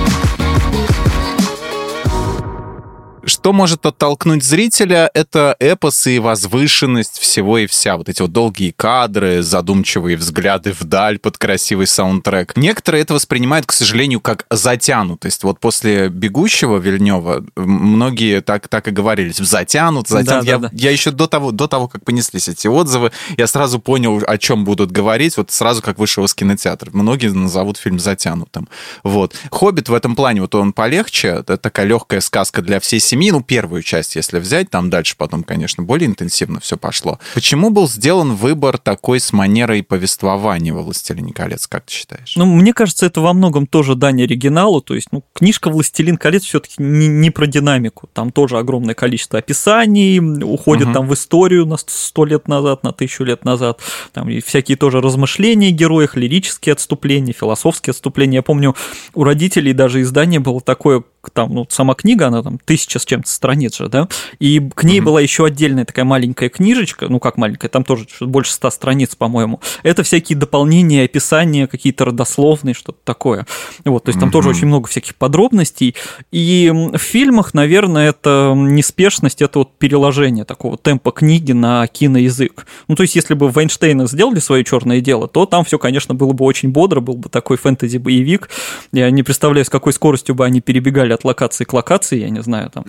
[3.26, 5.10] Что может оттолкнуть зрителя?
[5.16, 7.98] Это эпос и возвышенность всего и вся.
[7.98, 12.56] Вот эти вот долгие кадры, задумчивые взгляды вдаль под красивый саундтрек.
[12.56, 15.44] Некоторые это воспринимают, к сожалению, как затянутость.
[15.44, 19.34] Вот после «Бегущего» Вильнева многие так, так и говорили.
[19.36, 20.46] Затянут, затянут.
[20.46, 20.72] Да, я, да, да.
[20.74, 24.66] я еще до того, до того, как понеслись эти отзывы, я сразу понял, о чем
[24.66, 26.92] будут говорить, вот сразу как вышел из кинотеатра.
[26.94, 28.70] Многие назовут фильм затянутым.
[29.04, 29.34] Вот.
[29.50, 33.42] «Хоббит» в этом плане, вот он полегче, это такая легкая сказка для всей семьи, ну,
[33.42, 37.20] первую часть, если взять, там дальше потом, конечно, более интенсивно все пошло.
[37.34, 42.36] Почему был сделан выбор такой с манерой повествования во «Властелине колец», как ты считаешь?
[42.36, 46.44] Ну, мне кажется, это во многом тоже дань оригиналу, то есть, ну, книжка «Властелин колец»
[46.44, 50.94] все-таки не, не про динамику, там тоже огромное количество описаний, уходит угу.
[50.94, 53.80] там в историю на сто лет назад, на тысячу лет назад,
[54.14, 58.40] там и всякие тоже размышления героев, лирические отступления, философские отступления.
[58.40, 58.76] Я помню,
[59.14, 63.30] у родителей даже издание было такое, там, ну, сама книга, она там тысяча с чем-то
[63.30, 64.08] страниц же, да,
[64.40, 65.04] и к ней mm-hmm.
[65.04, 69.62] была еще отдельная такая маленькая книжечка, ну, как маленькая, там тоже больше ста страниц, по-моему.
[69.84, 73.46] Это всякие дополнения, описания, какие-то родословные, что-то такое.
[73.84, 74.32] Вот, то есть там mm-hmm.
[74.32, 75.96] тоже очень много всяких подробностей.
[76.32, 82.66] И в фильмах, наверное, это неспешность, это вот переложение такого темпа книги на киноязык.
[82.88, 86.34] Ну, то есть, если бы Вайнштейна сделали свое черное дело, то там все, конечно, было
[86.34, 88.50] бы очень бодро, был бы такой фэнтези-боевик.
[88.92, 92.42] Я не представляю, с какой скоростью бы они перебегали от локации к локации, я не
[92.42, 92.86] знаю, там.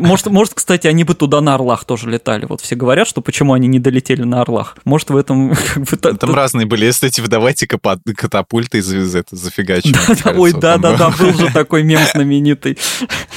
[0.00, 2.46] Может, может, кстати, они бы туда на орлах тоже летали.
[2.46, 4.76] Вот все говорят, что почему они не долетели на орлах.
[4.84, 5.54] Может, в этом...
[5.74, 6.84] Как бы, там разные были.
[6.84, 10.34] Если выдавайте катапульты из, этого зафигачивания.
[10.36, 12.78] Ой, да-да-да, был же такой мем знаменитый.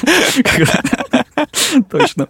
[1.90, 2.28] Точно.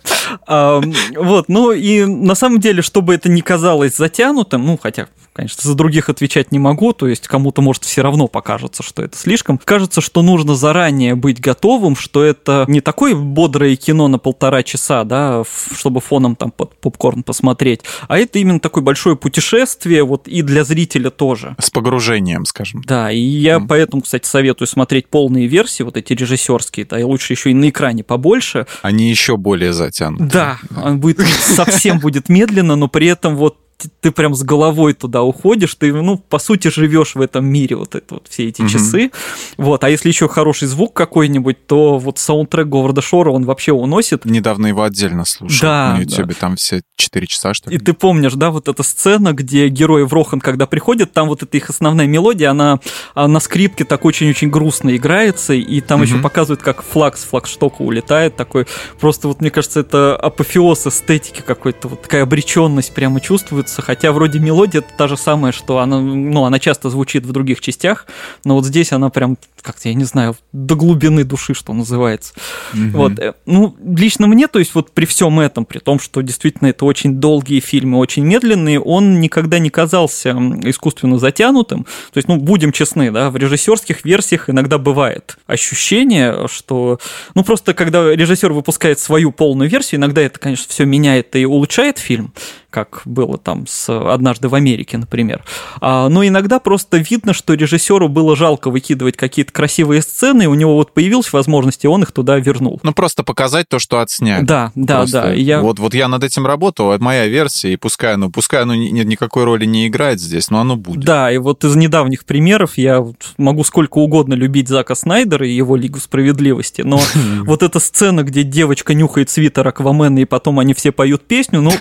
[0.47, 5.07] Вот, ну и на самом деле, чтобы это не казалось затянутым, ну, хотя
[5.39, 9.17] конечно, за других отвечать не могу, то есть кому-то, может, все равно покажется, что это
[9.17, 9.57] слишком.
[9.57, 15.05] Кажется, что нужно заранее быть готовым, что это не такое бодрое кино на полтора часа,
[15.05, 20.41] да, чтобы фоном там под попкорн посмотреть, а это именно такое большое путешествие, вот и
[20.41, 21.55] для зрителя тоже.
[21.57, 22.81] С погружением, скажем.
[22.85, 23.65] Да, и я mm.
[23.67, 27.69] поэтому, кстати, советую смотреть полные версии, вот эти режиссерские, да, и лучше еще и на
[27.69, 28.67] экране побольше.
[28.81, 30.25] Они еще более затянуты.
[30.25, 33.57] Да, он будет совсем будет медленно, но при этом вот
[34.01, 37.95] ты прям с головой туда уходишь, ты, ну, по сути, живешь в этом мире вот
[37.95, 38.69] это вот все эти угу.
[38.69, 39.11] часы.
[39.57, 44.25] Вот, а если еще хороший звук какой-нибудь, то вот саундтрек Говарда Шора, он вообще уносит.
[44.25, 46.35] Недавно его отдельно слушал да, на YouTube, да.
[46.39, 47.77] там все 4 часа, что ли.
[47.77, 51.43] И ты помнишь, да, вот эта сцена, где герои в Рохан, когда приходят, там вот
[51.43, 52.79] эта их основная мелодия, она,
[53.13, 56.09] она на скрипке так очень-очень грустно играется, и там угу.
[56.09, 58.67] еще показывают, как флаг с флагштока улетает, такой,
[58.99, 64.11] просто вот, мне кажется, это апофеоз эстетики какой-то, вот такая обреченность прямо чувствуется слушается, хотя
[64.11, 68.05] вроде мелодия та же самая, что она, ну, она часто звучит в других частях,
[68.43, 72.33] но вот здесь она прям как-то, я не знаю, до глубины души, что называется.
[72.73, 72.97] Угу.
[72.97, 76.69] Вот, э, ну, лично мне, то есть вот при всем этом, при том, что действительно
[76.69, 80.31] это очень долгие фильмы, очень медленные, он никогда не казался
[80.63, 81.85] искусственно затянутым.
[82.13, 86.99] То есть, ну, будем честны, да, в режиссерских версиях иногда бывает ощущение, что,
[87.35, 91.97] ну, просто когда режиссер выпускает свою полную версию, иногда это, конечно, все меняет и улучшает
[91.97, 92.33] фильм,
[92.69, 95.43] как было там с «Однажды в Америке», например.
[95.81, 100.53] А, но иногда просто видно, что режиссеру было жалко выкидывать какие-то красивые сцены, и у
[100.53, 102.79] него вот появилась возможность, и он их туда вернул.
[102.83, 104.43] Ну, просто показать то, что отсняли.
[104.43, 105.33] Да, да, просто да.
[105.33, 105.61] Я...
[105.61, 108.89] Вот, вот я над этим работал, это моя версия, и пускай оно, пускай оно ни,
[108.89, 111.03] никакой роли не играет здесь, но оно будет.
[111.03, 113.03] Да, и вот из недавних примеров я
[113.37, 116.99] могу сколько угодно любить Зака Снайдера и его Лигу Справедливости, но
[117.45, 121.71] вот эта сцена, где девочка нюхает свитер Аквамена, и потом они все поют песню, ну,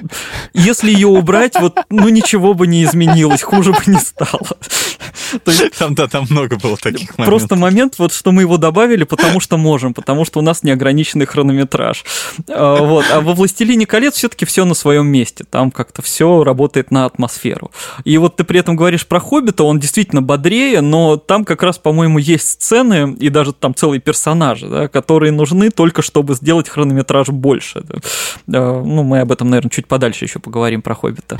[0.55, 4.40] если если ее убрать, вот, ну, ничего бы не изменилось, хуже бы не стало.
[5.78, 7.26] Там, да, там много было таких моментов.
[7.26, 11.26] Просто момент, вот, что мы его добавили, потому что можем, потому что у нас неограниченный
[11.26, 12.04] хронометраж.
[12.48, 13.04] А, вот.
[13.12, 15.44] А во «Властелине колец» все-таки все на своем месте.
[15.48, 17.70] Там как-то все работает на атмосферу.
[18.04, 21.78] И вот ты при этом говоришь про «Хоббита», он действительно бодрее, но там как раз,
[21.78, 27.28] по-моему, есть сцены и даже там целые персонажи, да, которые нужны только чтобы сделать хронометраж
[27.28, 27.82] больше.
[28.52, 31.38] А, ну, мы об этом, наверное, чуть подальше еще поговорим поговорим про «Хоббита».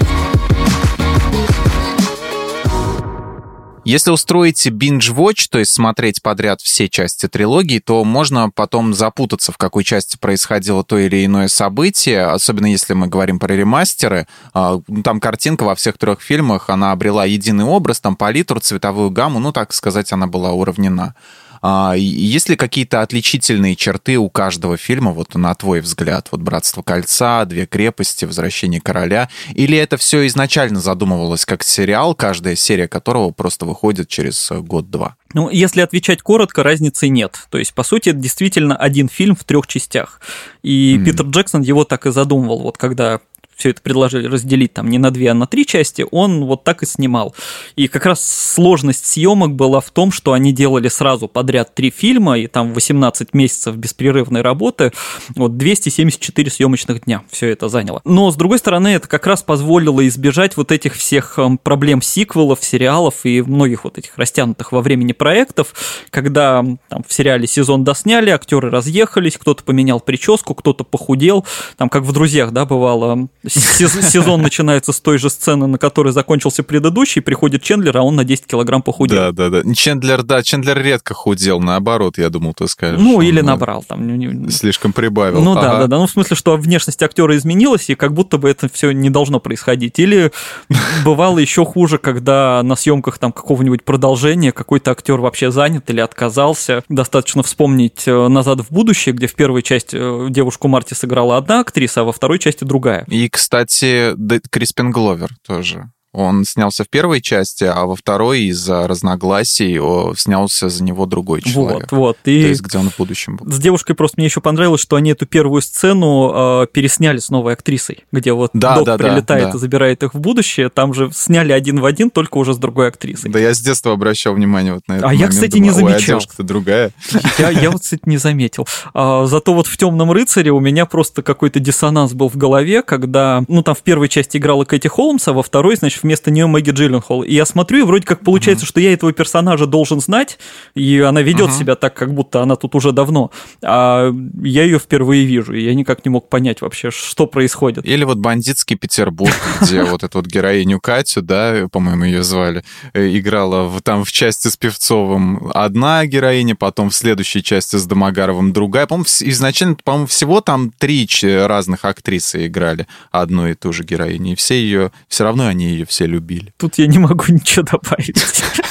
[3.89, 9.57] Если устроите binge-watch, то есть смотреть подряд все части трилогии, то можно потом запутаться, в
[9.57, 14.27] какой части происходило то или иное событие, особенно если мы говорим про ремастеры.
[14.53, 19.09] А, ну, там картинка во всех трех фильмах, она обрела единый образ, там палитру, цветовую
[19.09, 21.15] гамму, ну, так сказать, она была уравнена.
[21.63, 26.29] А, есть ли какие-то отличительные черты у каждого фильма, вот на твой взгляд?
[26.31, 29.29] Вот «Братство кольца», «Две крепости», «Возвращение короля».
[29.55, 35.17] Или это все изначально задумывалось как сериал, каждая серия которого просто выходит через год-два?
[35.35, 37.39] Ну, если отвечать коротко, разницы нет.
[37.51, 40.21] То есть, по сути, это действительно один фильм в трех частях.
[40.63, 41.05] И mm-hmm.
[41.05, 42.63] Питер Джексон его так и задумывал.
[42.63, 43.21] Вот когда
[43.59, 46.83] все это предложили разделить там не на две, а на три части, он вот так
[46.85, 47.35] и снимал.
[47.75, 52.39] И как раз сложность съемок была в том, что они делали сразу подряд три фильма,
[52.39, 54.93] и там 18 месяцев беспрерывной работы,
[55.35, 58.01] вот 274 съемочных дня все это заняло.
[58.05, 62.63] Но, с другой стороны, это как раз позволило избежать вот этих всех эм, проблем сиквелов,
[62.63, 65.75] сериалов и многих вот этих растянутых во времени проектов,
[66.11, 71.45] когда там, в сериале сезон досняли, актеры разъехались, кто-то поменял прическу, кто-то похудел,
[71.77, 76.63] там как в «Друзьях», да, бывало, сезон начинается с той же сцены, на которой закончился
[76.63, 79.33] предыдущий, приходит Чендлер, а он на 10 килограмм похудел.
[79.33, 79.75] Да, да, да.
[79.75, 83.01] Чендлер, да, Чендлер редко худел, наоборот, я думал, ты скажешь.
[83.01, 84.51] Ну, или набрал там.
[84.51, 85.41] Слишком прибавил.
[85.41, 85.99] Ну да, да, да.
[85.99, 89.41] Ну, в смысле, что внешность актера изменилась, и как будто бы это все не должно
[89.41, 89.99] происходить.
[89.99, 90.33] Или
[91.05, 96.83] бывало еще хуже, когда на съемках там какого-нибудь продолжения какой-то актер вообще занят или отказался.
[96.89, 101.61] Достаточно вспомнить э, «Назад в будущее», где в первой части э, девушку Марти сыграла одна
[101.61, 103.05] актриса, а во второй части другая.
[103.09, 104.15] И, кстати,
[104.51, 105.91] Криспин Гловер тоже.
[106.13, 109.79] Он снялся в первой части, а во второй из-за разногласий
[110.17, 111.93] снялся за него другой человек.
[111.93, 112.19] Вот, вот.
[112.25, 113.51] И То есть, где он в будущем был.
[113.53, 117.53] С девушкой просто мне еще понравилось, что они эту первую сцену э, пересняли с новой
[117.53, 119.57] актрисой, где вот да, док да, прилетает да.
[119.57, 120.71] и забирает их в будущее.
[120.71, 123.31] Там же сняли один в один, только уже с другой актрисой.
[123.31, 125.05] Да, я с детства обращал внимание вот на это.
[125.05, 125.97] А момент, я, кстати, думаю, не замечал.
[125.99, 126.91] А девушка-то другая.
[127.39, 128.67] Я, я вот, кстати, не заметил.
[128.95, 133.45] А, зато вот в Темном рыцаре у меня просто какой-то диссонанс был в голове, когда,
[133.47, 136.71] ну, там в первой части играла Кэти Холмс, а во второй, значит, вместо нее Мэгги
[136.71, 137.23] Джилленхол.
[137.23, 138.69] И я смотрю, и вроде как получается, uh-huh.
[138.69, 140.39] что я этого персонажа должен знать,
[140.75, 141.59] и она ведет uh-huh.
[141.59, 143.31] себя так, как будто она тут уже давно.
[143.63, 147.85] А я ее впервые вижу, и я никак не мог понять вообще, что происходит.
[147.87, 153.17] Или вот бандитский Петербург, где вот эту вот героиню Катю, да, по-моему, ее звали, э,
[153.17, 158.87] играла там в части с Певцовым одна героиня, потом в следующей части с Домогаровым другая.
[158.87, 164.35] По-моему, изначально, по-моему, всего там три разных актрисы играли одну и ту же героиню, и
[164.35, 166.53] все ее, все равно они ее все любили.
[166.57, 168.23] Тут я не могу ничего добавить.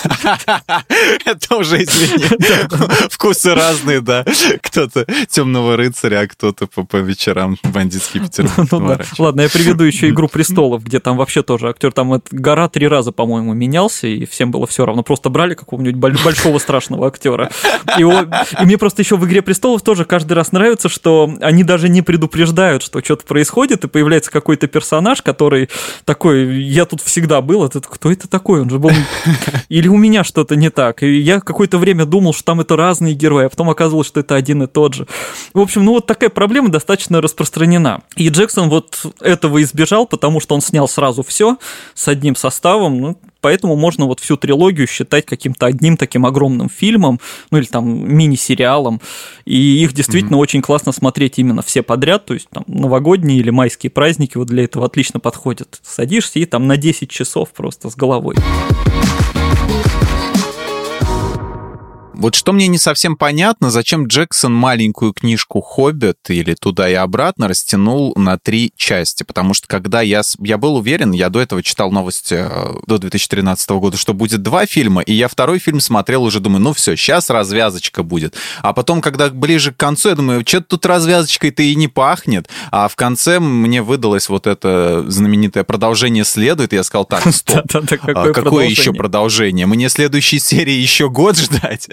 [1.25, 2.25] Это уже, извини.
[3.09, 4.25] Вкусы разные, да.
[4.61, 8.67] Кто-то темного рыцаря, а кто-то по вечерам бандитский Петербург.
[8.71, 12.87] Ну Ладно, я приведу еще «Игру престолов», где там вообще тоже актер, там гора три
[12.87, 15.03] раза, по-моему, менялся, и всем было все равно.
[15.03, 17.49] Просто брали какого-нибудь большого страшного актера.
[17.97, 18.03] И
[18.63, 22.83] мне просто еще в «Игре престолов» тоже каждый раз нравится, что они даже не предупреждают,
[22.83, 25.69] что что-то происходит, и появляется какой-то персонаж, который
[26.05, 28.61] такой, я тут всегда был, это кто это такой?
[28.61, 28.91] Он же был...
[29.69, 31.03] Или у меня что-то не так.
[31.03, 34.35] И я какое-то время думал, что там это разные герои, а потом оказалось, что это
[34.35, 35.07] один и тот же.
[35.53, 38.01] В общем, ну вот такая проблема достаточно распространена.
[38.15, 41.57] И Джексон вот этого избежал, потому что он снял сразу все
[41.93, 43.01] с одним составом.
[43.01, 43.17] Ну,
[43.47, 48.99] поэтому можно вот всю трилогию считать каким-то одним таким огромным фильмом, ну или там мини-сериалом,
[49.45, 50.39] и их действительно mm-hmm.
[50.39, 54.65] очень классно смотреть именно все подряд, то есть там новогодние или майские праздники вот для
[54.65, 55.79] этого отлично подходят.
[55.81, 58.35] Садишься и там на 10 часов просто с головой.
[62.17, 67.47] Вот что мне не совсем понятно, зачем Джексон маленькую книжку «Хоббит» или «Туда и обратно»
[67.47, 71.91] растянул на три части, потому что когда я, я был уверен, я до этого читал
[71.91, 76.39] новости э, до 2013 года, что будет два фильма, и я второй фильм смотрел уже,
[76.39, 78.33] думаю, ну все, сейчас развязочка будет.
[78.63, 82.87] А потом, когда ближе к концу, я думаю, что-то тут развязочкой-то и не пахнет, а
[82.87, 88.33] в конце мне выдалось вот это знаменитое продолжение следует, и я сказал, так, стоп, а
[88.33, 89.67] какое еще продолжение?
[89.67, 91.87] Мне следующей серии еще год ждать?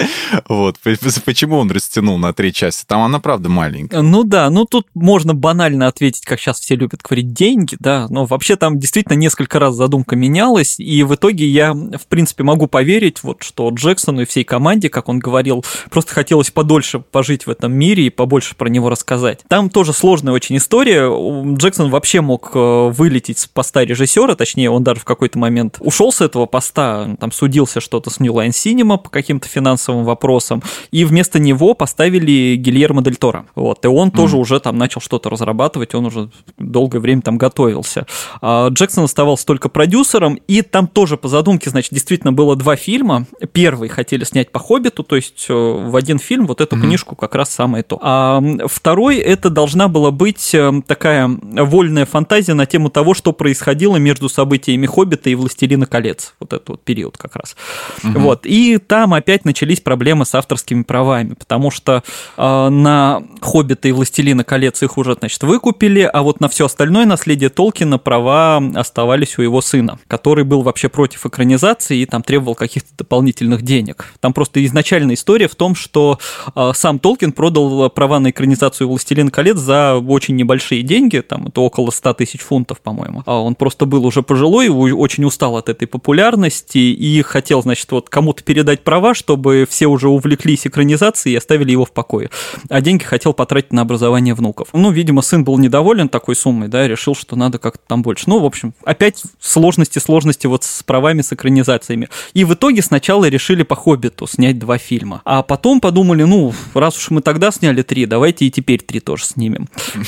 [0.49, 0.77] Вот.
[1.25, 2.85] Почему он растянул на три части?
[2.87, 4.03] Там она, правда, маленькая.
[4.03, 8.25] Ну да, ну тут можно банально ответить, как сейчас все любят говорить, деньги, да, но
[8.25, 13.23] вообще там действительно несколько раз задумка менялась, и в итоге я, в принципе, могу поверить,
[13.23, 17.73] вот, что Джексону и всей команде, как он говорил, просто хотелось подольше пожить в этом
[17.73, 19.41] мире и побольше про него рассказать.
[19.49, 21.09] Там тоже сложная очень история.
[21.57, 26.13] Джексон вообще мог э, вылететь с поста режиссера, точнее, он даже в какой-то момент ушел
[26.13, 31.05] с этого поста, там судился что-то с New Line Cinema по каким-то финансовым вопросам, и
[31.05, 33.47] вместо него поставили Гильермо Дель Торо.
[33.55, 34.17] Вот, и он mm.
[34.17, 38.07] тоже уже там начал что-то разрабатывать, он уже долгое время там готовился.
[38.41, 43.27] А Джексон оставался только продюсером, и там тоже по задумке, значит, действительно было два фильма.
[43.53, 47.17] Первый хотели снять по «Хоббиту», то есть э, в один фильм вот эту mm книжку
[47.17, 47.99] как раз самое то.
[48.03, 53.97] А второй это должна была быть э, такая вольная фантазия на тему того, что происходило
[53.97, 56.35] между событиями «Хоббита» и «Властелина колец».
[56.41, 57.57] Вот этот вот период как раз.
[58.03, 58.45] mm Вот.
[58.45, 62.03] И там опять начались проблемы проблемы с авторскими правами, потому что
[62.37, 67.07] э, на «Хоббита» и «Властелина колец» их уже, значит, выкупили, а вот на все остальное
[67.07, 72.57] наследие Толкина права оставались у его сына, который был вообще против экранизации и там требовал
[72.57, 74.13] каких-то дополнительных денег.
[74.19, 76.19] Там просто изначальная история в том, что
[76.57, 81.61] э, сам Толкин продал права на экранизацию «Властелин колец» за очень небольшие деньги, там это
[81.61, 83.23] около 100 тысяч фунтов, по-моему.
[83.27, 88.09] А он просто был уже пожилой, очень устал от этой популярности и хотел, значит, вот
[88.09, 92.31] кому-то передать права, чтобы все уже увлеклись экранизацией и оставили его в покое.
[92.69, 94.69] А деньги хотел потратить на образование внуков.
[94.73, 98.25] Ну, видимо, сын был недоволен такой суммой, да, решил, что надо как-то там больше.
[98.27, 102.09] Ну, в общем, опять сложности, сложности вот с правами, с экранизациями.
[102.33, 105.23] И в итоге сначала решили по «Хоббиту» снять два фильма.
[105.25, 109.25] А потом подумали, ну, раз уж мы тогда сняли три, давайте и теперь три тоже
[109.25, 109.69] снимем.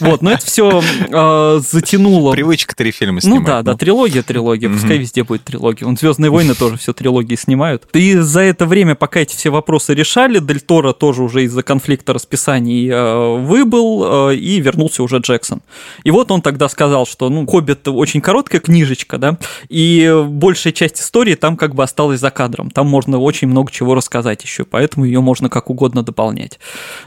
[0.00, 0.82] Вот, но это все
[1.12, 2.32] а, затянуло.
[2.32, 3.40] Привычка три фильма снимать.
[3.40, 5.86] Ну да, да, трилогия, трилогия, пускай везде будет трилогия.
[5.86, 7.86] Он «Звездные войны» тоже все трилогии снимают.
[7.92, 12.14] И за это время, пока эти все вопросы решали, Дель Торо тоже уже из-за конфликта
[12.14, 15.60] расписаний э, выбыл, э, и вернулся уже Джексон.
[16.02, 19.38] И вот он тогда сказал, что, ну, «Хоббит» очень короткая книжечка, да,
[19.68, 22.70] и большая часть истории там как бы осталась за кадром.
[22.70, 26.58] Там можно очень много чего рассказать еще, поэтому ее можно как угодно дополнять.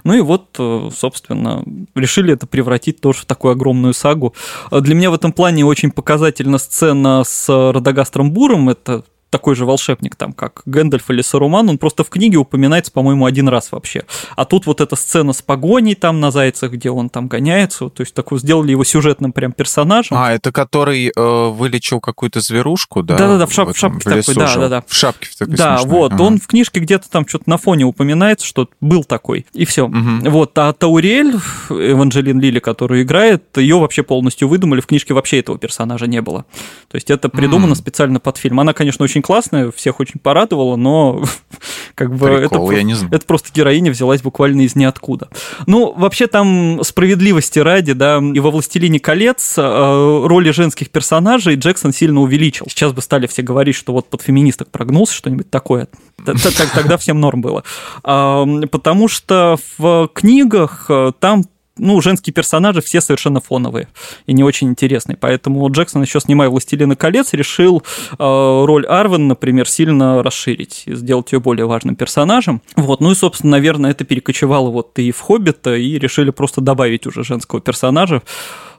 [0.04, 1.64] Ну и вот, э, собственно,
[1.96, 4.36] решили это превратить тоже в такую огромную сагу.
[4.72, 10.16] Для меня в этом плане очень показательна сцена с Радагастром Буром, это такой же волшебник,
[10.16, 14.04] там, как Гэндальф или Саруман, он просто в книге упоминается, по-моему, один раз вообще.
[14.36, 18.02] А тут вот эта сцена с погоней там на зайцах, где он там гоняется, то
[18.02, 20.18] есть такую сделали его сюжетным прям персонажем.
[20.18, 23.18] А, это который э, вылечил какую-то зверушку, да?
[23.18, 24.84] Да-да-да, в, шап- в шапке в такой, да-да-да.
[24.88, 26.00] В шапке в такой Да, смешной.
[26.00, 26.22] вот, ага.
[26.22, 29.86] он в книжке где-то там что-то на фоне упоминается, что был такой, и все.
[29.86, 30.30] Угу.
[30.30, 31.36] Вот, а Таурель,
[31.70, 36.46] Эванжелин Лили, которую играет, ее вообще полностью выдумали, в книжке вообще этого персонажа не было.
[36.90, 37.76] То есть это придумано mm.
[37.76, 38.60] специально под фильм.
[38.60, 41.24] Она, конечно, очень очень классная, всех очень порадовала, но
[41.96, 43.14] как бы Прикол, это, я не знаю.
[43.14, 45.30] это просто героиня взялась буквально из ниоткуда.
[45.68, 49.62] Ну, вообще там справедливости ради, да, и во «Властелине колец» э,
[50.26, 52.66] роли женских персонажей Джексон сильно увеличил.
[52.70, 55.88] Сейчас бы стали все говорить, что вот под феминисток прогнулся, что-нибудь такое.
[56.74, 57.64] Тогда всем норм было.
[58.04, 61.44] Потому что в книгах э, там
[61.80, 63.88] ну, женские персонажи все совершенно фоновые
[64.26, 65.18] и не очень интересные.
[65.18, 71.32] Поэтому Джексон еще снимая «Властелина колец» решил э, роль Арвен, например, сильно расширить и сделать
[71.32, 72.62] ее более важным персонажем.
[72.76, 77.08] Вот, ну и, собственно, наверное, это перекочевало вот и в «Хоббита», и решили просто добавить
[77.08, 78.22] уже женского персонажа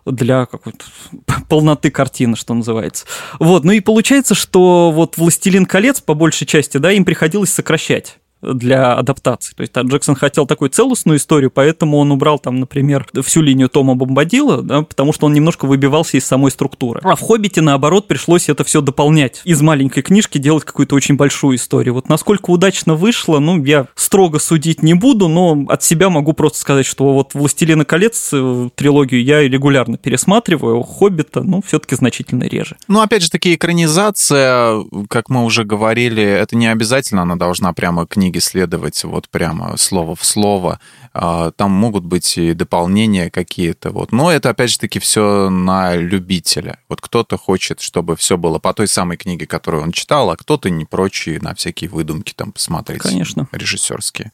[0.06, 0.84] для какой-то
[1.48, 3.06] полноты картины, что называется.
[3.38, 8.19] Вот, ну и получается, что вот «Властелин колец» по большей части, да, им приходилось сокращать
[8.42, 9.54] для адаптации.
[9.54, 13.68] То есть а Джексон хотел такую целостную историю, поэтому он убрал там, например, всю линию
[13.68, 17.00] Тома Бомбадила, да, потому что он немножко выбивался из самой структуры.
[17.04, 19.42] А в «Хоббите», наоборот, пришлось это все дополнять.
[19.44, 21.94] Из маленькой книжки делать какую-то очень большую историю.
[21.94, 26.58] Вот насколько удачно вышло, ну, я строго судить не буду, но от себя могу просто
[26.58, 32.76] сказать, что вот «Властелина колец» э, трилогию я регулярно пересматриваю, «Хоббита», ну, все-таки значительно реже.
[32.88, 38.06] Ну, опять же, таки экранизация, как мы уже говорили, это не обязательно она должна прямо
[38.06, 40.78] книга книги следовать вот прямо слово в слово.
[41.12, 43.90] А, там могут быть и дополнения какие-то.
[43.90, 44.12] Вот.
[44.12, 46.78] Но это, опять же таки, все на любителя.
[46.88, 50.70] Вот кто-то хочет, чтобы все было по той самой книге, которую он читал, а кто-то
[50.70, 53.02] не прочие на всякие выдумки там посмотреть.
[53.02, 53.48] Конечно.
[53.52, 54.30] Режиссерские.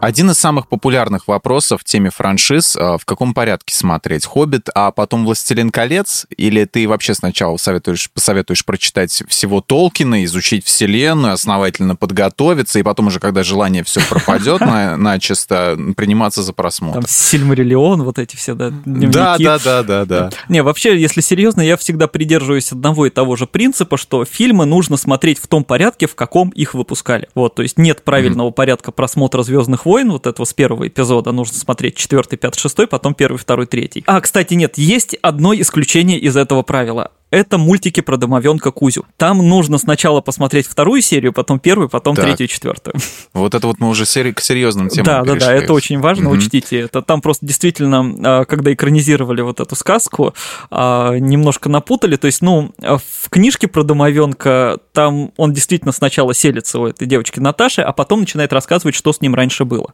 [0.00, 4.92] Один из самых популярных вопросов в теме франшиз а,— в каком порядке смотреть «Хоббит», а
[4.92, 6.26] потом «Властелин колец»?
[6.36, 13.08] Или ты вообще сначала советуешь, посоветуешь прочитать всего Толкина, изучить вселенную, основательно подготовиться, и потом
[13.08, 17.00] уже, когда желание все пропадет на, начисто, приниматься за просмотр?
[17.00, 18.72] Там Сильмариллион, вот эти все, да.
[18.84, 20.30] Да, да, да, да, да.
[20.48, 24.96] Не, вообще, если серьезно, я всегда придерживаюсь одного и того же принципа, что фильмы нужно
[24.96, 27.28] смотреть в том порядке, в каком их выпускали.
[27.34, 31.56] Вот, то есть нет правильного порядка просмотра «Звездных войн», вот этого с первого эпизода, нужно
[31.56, 34.04] смотреть четвертый, пятый, шестой, потом первый, второй, третий.
[34.06, 39.04] А, кстати, нет, есть одно исключение из этого правила это мультики про домовенка Кузю.
[39.16, 42.24] Там нужно сначала посмотреть вторую серию, потом первую, потом так.
[42.24, 42.94] третью, четвертую.
[43.34, 45.40] Вот это вот мы уже сери- к серьезным темам Да, перешли.
[45.40, 46.38] да, да, это очень важно, угу.
[46.38, 46.80] учтите.
[46.80, 50.34] Это там просто действительно, а, когда экранизировали вот эту сказку,
[50.70, 52.16] а, немножко напутали.
[52.16, 57.38] То есть, ну, в книжке про домовенка там он действительно сначала селится у этой девочки
[57.40, 59.92] Наташи, а потом начинает рассказывать, что с ним раньше было.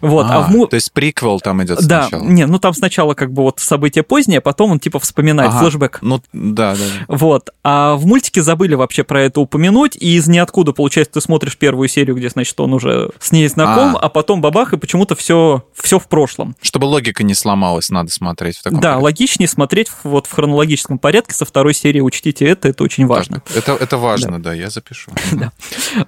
[0.00, 0.26] Вот.
[0.28, 0.66] А, а в му...
[0.66, 2.22] То есть приквел там идет сначала?
[2.22, 5.50] Да, не, ну там сначала как бы вот события поздние, а потом он типа вспоминает
[5.50, 5.60] ага.
[5.60, 5.98] флешбэк.
[6.02, 7.14] Ну, да, Да, да.
[7.16, 7.50] Вот.
[7.62, 11.88] А в мультике забыли вообще про это упомянуть, и из ниоткуда, получается, ты смотришь первую
[11.88, 15.64] серию, где, значит, он уже с ней знаком, а, а потом бабах, и почему-то все,
[15.74, 16.56] все в прошлом.
[16.60, 19.04] Чтобы логика не сломалась, надо смотреть в таком Да, порядке.
[19.04, 23.42] логичнее смотреть вот в хронологическом порядке со второй серии, учтите это, это очень важно.
[23.54, 25.10] Это, это важно, да, да я запишу.
[25.32, 25.52] Да.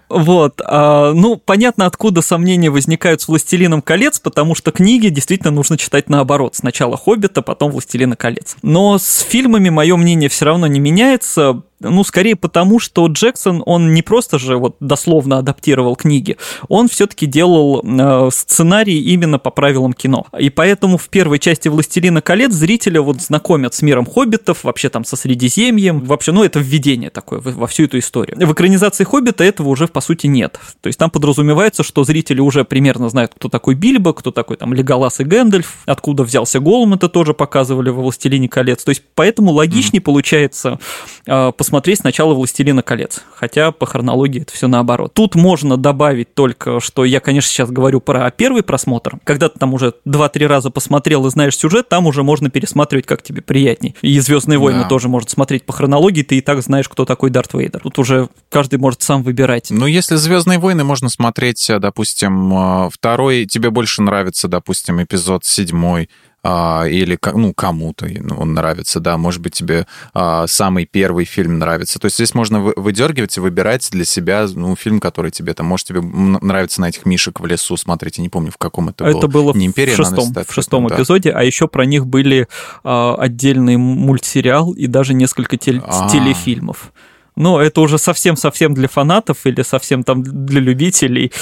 [0.08, 0.60] Вот.
[0.64, 6.08] А, ну, понятно, откуда сомнения возникают с «Властелином колец», потому что книги действительно нужно читать
[6.08, 6.56] наоборот.
[6.56, 8.56] Сначала «Хоббита», потом «Властелина колец».
[8.62, 11.62] Но с фильмами мое мнение все равно не меняется.
[11.80, 16.36] Ну, скорее потому, что Джексон, он не просто же вот дословно адаптировал книги,
[16.68, 20.26] он все-таки делал э, сценарий именно по правилам кино.
[20.38, 25.04] И поэтому в первой части «Властелина колец» зрителя вот знакомят с миром хоббитов, вообще там
[25.04, 28.36] со Средиземьем, вообще, ну, это введение такое во всю эту историю.
[28.38, 30.60] В экранизации «Хоббита» этого уже, по сути, нет.
[30.82, 34.74] То есть там подразумевается, что зрители уже примерно знают, кто такой Бильбо, кто такой там
[34.74, 38.84] Леголас и Гэндальф, откуда взялся Голум, это тоже показывали во «Властелине колец».
[38.84, 40.04] То есть поэтому логичнее mm-hmm.
[40.04, 40.78] получается
[41.26, 45.12] э, посмотреть сначала «Властелина колец», хотя по хронологии это все наоборот.
[45.14, 49.18] Тут можно добавить только, что я, конечно, сейчас говорю про первый просмотр.
[49.24, 53.22] Когда ты там уже 2-3 раза посмотрел и знаешь сюжет, там уже можно пересматривать, как
[53.22, 53.94] тебе приятней.
[54.02, 54.88] И «Звездные войны» да.
[54.88, 57.80] тоже может смотреть по хронологии, ты и так знаешь, кто такой Дарт Вейдер.
[57.80, 59.70] Тут уже каждый может сам выбирать.
[59.70, 66.08] Ну, если «Звездные войны» можно смотреть, допустим, э, второй, тебе больше нравится, допустим, эпизод седьмой,
[66.42, 71.98] или ну, кому-то он нравится, да, может быть, тебе а, самый первый фильм нравится.
[71.98, 75.86] То есть здесь можно выдергивать и выбирать для себя ну, фильм, который тебе там, может,
[75.86, 79.28] тебе нравится на этих мишек в лесу смотреть, я не помню, в каком это, это
[79.28, 79.52] было.
[79.54, 80.96] Не «Империя», в шестом, в шестом да.
[80.96, 82.48] эпизоде, а еще про них были
[82.84, 86.08] а, отдельный мультсериал и даже несколько теле- а.
[86.08, 86.92] телефильмов.
[87.36, 91.32] Ну, это уже совсем-совсем для фанатов или совсем там для любителей.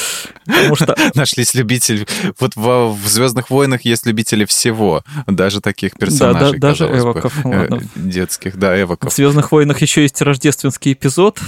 [0.46, 0.96] Потому что...
[1.14, 2.06] Нашлись любители.
[2.38, 6.58] Вот в, в Звездных войнах есть любители всего, даже таких персонажей.
[6.58, 7.42] Да, да даже эвоков.
[7.42, 7.82] Бы, ладно.
[7.96, 9.12] Детских, да, эвоков.
[9.12, 11.38] В Звездных войнах еще есть рождественский эпизод.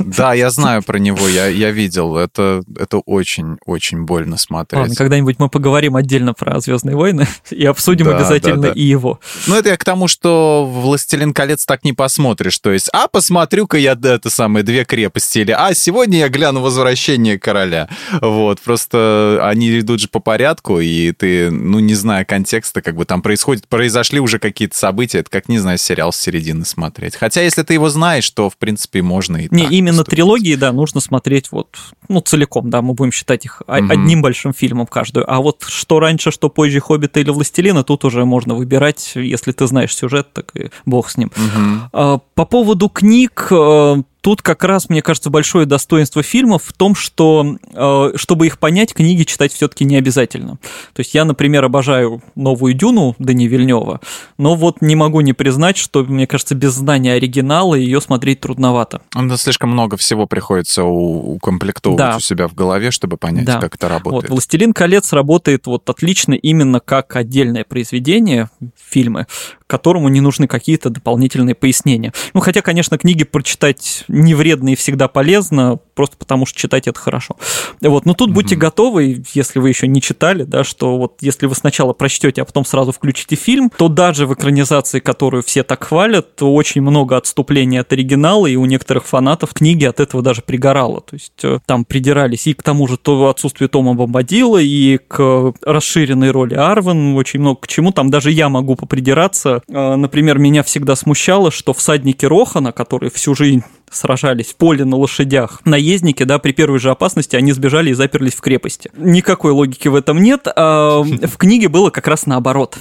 [0.00, 2.16] Да, я знаю про него, я, я видел.
[2.16, 4.80] Это, это очень-очень больно смотреть.
[4.80, 8.74] Ладно, когда-нибудь мы поговорим отдельно про Звездные войны и обсудим да, обязательно да, да.
[8.74, 9.20] и его.
[9.46, 12.58] Ну, это я к тому, что «Властелин колец» так не посмотришь.
[12.58, 16.60] То есть, а, посмотри посмотрю-ка я это самое две крепости или а сегодня я гляну
[16.60, 17.88] возвращение короля.
[18.20, 23.06] Вот просто они идут же по порядку и ты ну не зная контекста как бы
[23.06, 27.16] там происходит произошли уже какие-то события это как не знаю сериал с середины смотреть.
[27.16, 30.16] Хотя если ты его знаешь, то в принципе можно и не именно поступить.
[30.16, 31.76] трилогии да нужно смотреть вот
[32.08, 33.72] ну целиком да мы будем считать их угу.
[33.72, 35.30] одним большим фильмом каждую.
[35.32, 39.66] А вот что раньше, что позже Хоббита или Властелина тут уже можно выбирать, если ты
[39.66, 41.30] знаешь сюжет, так и бог с ним.
[41.34, 42.22] Угу.
[42.34, 44.02] По поводу книг 可。
[44.28, 49.22] Тут как раз, мне кажется, большое достоинство фильмов в том, что, э, чтобы их понять, книги
[49.22, 50.58] читать все-таки не обязательно.
[50.92, 54.02] То есть я, например, обожаю новую Дюну Дани Вильнева,
[54.36, 59.00] но вот не могу не признать, что, мне кажется, без знания оригинала ее смотреть трудновато.
[59.14, 62.16] Ну, слишком много всего приходится укомплектовывать да.
[62.18, 63.58] у себя в голове, чтобы понять, да.
[63.60, 64.24] как это работает.
[64.24, 69.26] Вот, «Властелин колец» работает вот отлично именно как отдельное произведение, фильмы,
[69.66, 72.12] которому не нужны какие-то дополнительные пояснения.
[72.34, 76.98] Ну, хотя, конечно, книги прочитать не вредно и всегда полезно, просто потому что читать это
[76.98, 77.36] хорошо.
[77.80, 78.32] Вот, но тут mm-hmm.
[78.34, 82.44] будьте готовы, если вы еще не читали, да, что вот если вы сначала прочтете, а
[82.44, 87.78] потом сразу включите фильм, то даже в экранизации, которую все так хвалят, очень много отступлений
[87.78, 91.00] от оригинала, и у некоторых фанатов книги от этого даже пригорало.
[91.00, 95.52] То есть э, там придирались и к тому же то отсутствию Тома Бомбадила, и к
[95.62, 97.92] расширенной роли Арвен, очень много к чему.
[97.92, 99.62] Там даже я могу попридираться.
[99.68, 104.96] Э, например, меня всегда смущало, что всадники Рохана, которые всю жизнь сражались в поле на
[104.96, 105.60] лошадях.
[105.64, 108.90] Наездники, да, при первой же опасности они сбежали и заперлись в крепости.
[108.96, 110.46] Никакой логики в этом нет.
[110.54, 112.78] А в книге было как раз наоборот.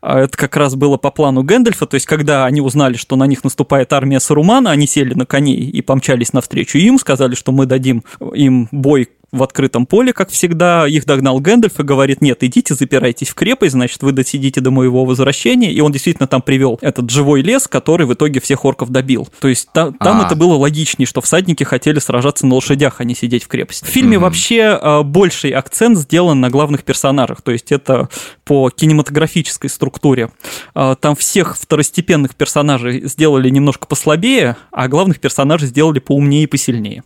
[0.00, 3.26] А это как раз было по плану Гэндальфа, то есть когда они узнали, что на
[3.26, 7.66] них наступает армия Сарумана, они сели на коней и помчались навстречу им, сказали, что мы
[7.66, 10.86] дадим им бой в открытом поле, как всегда.
[10.86, 15.04] Их догнал Гэндальф и говорит, нет, идите, запирайтесь в крепость, значит, вы досидите до моего
[15.04, 15.72] возвращения.
[15.72, 19.28] И он действительно там привел этот живой лес, который в итоге всех орков добил.
[19.40, 20.26] То есть та, там а.
[20.26, 23.84] это было логичнее, что всадники хотели сражаться на лошадях, а не сидеть в крепости.
[23.84, 24.20] В фильме mm-hmm.
[24.20, 28.08] вообще а, больший акцент сделан на главных персонажах, то есть это
[28.44, 30.30] по кинематографической структуре.
[30.74, 37.04] А, там всех второстепенных персонажей сделали немножко послабее, а главных персонажей сделали поумнее и посильнее.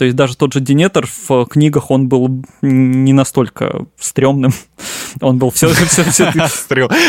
[0.00, 4.54] То есть даже тот же Динетер в книгах, он был не настолько стрёмным.
[5.20, 5.68] Он был все...
[5.68, 6.32] все, все...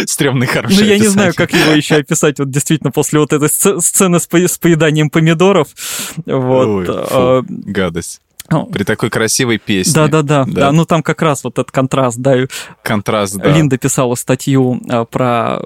[0.06, 2.40] Стрёмный, хороший Ну, я не знаю, как его еще описать.
[2.40, 5.70] Вот действительно, после вот этой сцены с поеданием помидоров.
[6.26, 6.86] Вот.
[6.90, 8.20] А, гадость.
[8.72, 9.94] При такой красивой песне.
[9.94, 10.46] Да-да-да.
[10.48, 12.36] Да, ну там как раз вот этот контраст, да.
[12.84, 13.50] Контраст, да.
[13.50, 15.60] Линда писала статью а, про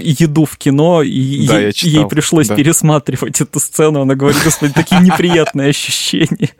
[0.00, 2.56] еду в кино, и да, ей, ей пришлось да.
[2.56, 4.02] пересматривать эту сцену.
[4.02, 6.50] Она говорит, господи, такие неприятные ощущения.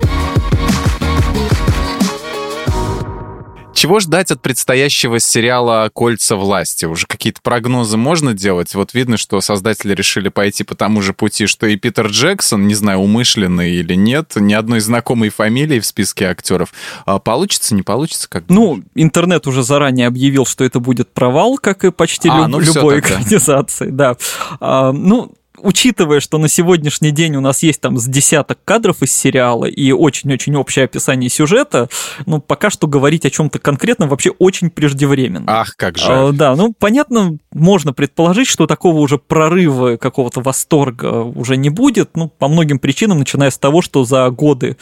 [3.83, 6.85] Чего ждать от предстоящего сериала «Кольца власти»?
[6.85, 8.77] Уже какие-то прогнозы можно делать?
[8.77, 12.77] Вот видно, что создатели решили пойти по тому же пути, что и Питер Джексон, не
[12.77, 16.73] знаю, умышленный или нет, ни одной знакомой фамилии в списке актеров.
[17.07, 18.29] А получится, не получится?
[18.29, 22.51] Как ну, интернет уже заранее объявил, что это будет провал, как и почти а, люб-
[22.51, 23.91] ну любой экранизации.
[23.91, 24.17] Да.
[24.61, 29.13] А, ну, учитывая, что на сегодняшний день у нас есть там с десяток кадров из
[29.13, 31.89] сериала и очень-очень общее описание сюжета,
[32.27, 35.45] ну, пока что говорить о чем-то конкретном вообще очень преждевременно.
[35.47, 36.31] Ах, как жаль.
[36.31, 42.17] А, да, ну, понятно, можно предположить, что такого уже прорыва, какого-то восторга уже не будет,
[42.17, 44.77] ну, по многим причинам, начиная с того, что за годы,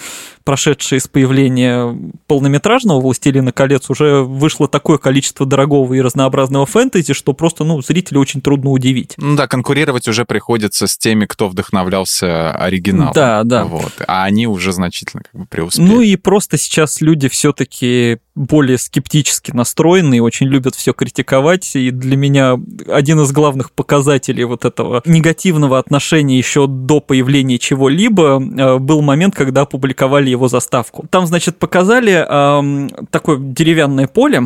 [0.44, 7.32] прошедшие с появления полнометражного «Властелина колец», уже вышло такое количество дорогого и разнообразного фэнтези, что
[7.32, 9.14] просто, ну, зрителя очень трудно удивить.
[9.16, 13.12] Ну да, конкурировать уже приходится с теми, кто вдохновлялся оригиналом.
[13.14, 13.64] Да, да.
[13.64, 13.92] Вот.
[14.06, 15.86] А они уже значительно как бы преуспели.
[15.86, 21.76] Ну и просто сейчас люди все-таки более скептически настроены и очень любят все критиковать.
[21.76, 28.40] И для меня один из главных показателей вот этого негативного отношения еще до появления чего-либо
[28.40, 31.06] э, был момент, когда опубликовали его заставку.
[31.10, 34.42] Там, значит, показали э, такое деревянное поле,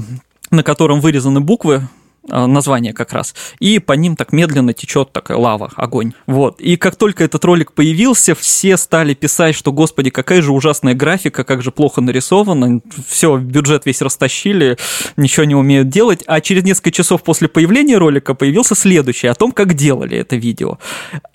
[0.51, 1.89] на котором вырезаны буквы
[2.29, 6.13] название как раз, и по ним так медленно течет такая лава, огонь.
[6.27, 6.61] Вот.
[6.61, 11.45] И как только этот ролик появился, все стали писать, что, господи, какая же ужасная графика,
[11.45, 14.79] как же плохо нарисовано, все, бюджет весь растащили,
[15.17, 16.23] ничего не умеют делать.
[16.27, 20.79] А через несколько часов после появления ролика появился следующий, о том, как делали это видео.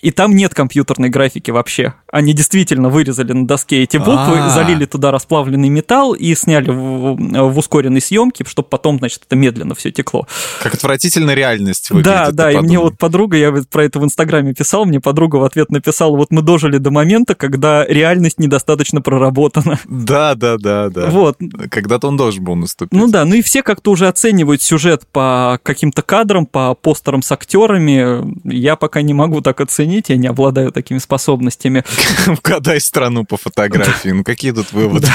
[0.00, 1.94] И там нет компьютерной графики вообще.
[2.10, 4.50] Они действительно вырезали на доске эти буквы, А-а-а.
[4.50, 9.74] залили туда расплавленный металл и сняли в, в ускоренной съемке, чтобы потом, значит, это медленно
[9.74, 10.26] все текло.
[10.62, 12.10] Как отвратительно реальность выглядит.
[12.10, 15.44] Да, да, и мне вот подруга, я про это в Инстаграме писал, мне подруга в
[15.44, 19.78] ответ написала, вот мы дожили до момента, когда реальность недостаточно проработана.
[19.86, 21.06] Да, да, да, да.
[21.10, 21.38] Вот.
[21.70, 22.98] Когда-то он должен был наступить.
[22.98, 27.30] Ну да, ну и все как-то уже оценивают сюжет по каким-то кадрам, по постерам с
[27.30, 28.34] актерами.
[28.50, 31.84] Я пока не могу так оценить, я не обладаю такими способностями.
[32.26, 34.10] Угадай страну по фотографии.
[34.10, 35.08] Ну какие тут выводы?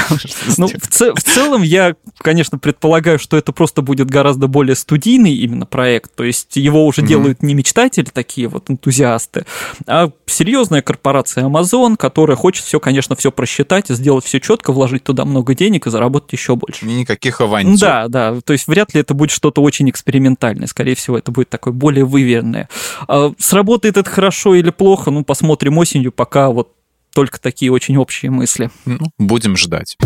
[0.56, 6.14] Ну, в целом я, конечно, предполагаю, что это просто будет гораздо более студийный именно проект.
[6.14, 7.06] То есть его уже mm-hmm.
[7.06, 9.46] делают не мечтатели такие вот энтузиасты,
[9.86, 15.24] а серьезная корпорация Amazon, которая хочет все, конечно, все просчитать, сделать все четко, вложить туда
[15.24, 16.86] много денег и заработать еще больше.
[16.86, 17.78] И никаких авантюр.
[17.78, 18.40] Да, да.
[18.44, 20.66] То есть вряд ли это будет что-то очень экспериментальное.
[20.66, 22.68] Скорее всего, это будет такое более выверенное.
[23.08, 26.72] А сработает это хорошо или плохо, ну, посмотрим осенью, пока вот
[27.14, 28.70] только такие очень общие мысли.
[28.84, 29.96] Ну, будем ждать.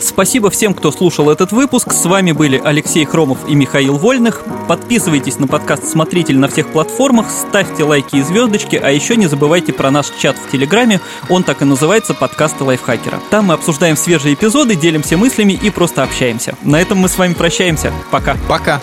[0.00, 1.92] Спасибо всем, кто слушал этот выпуск.
[1.92, 4.42] С вами были Алексей Хромов и Михаил Вольных.
[4.66, 9.72] Подписывайтесь на подкаст «Смотритель» на всех платформах, ставьте лайки и звездочки, а еще не забывайте
[9.72, 11.00] про наш чат в Телеграме.
[11.28, 13.20] Он так и называется «Подкасты лайфхакера».
[13.30, 16.56] Там мы обсуждаем свежие эпизоды, делимся мыслями и просто общаемся.
[16.62, 17.92] На этом мы с вами прощаемся.
[18.10, 18.36] Пока.
[18.48, 18.80] Пока.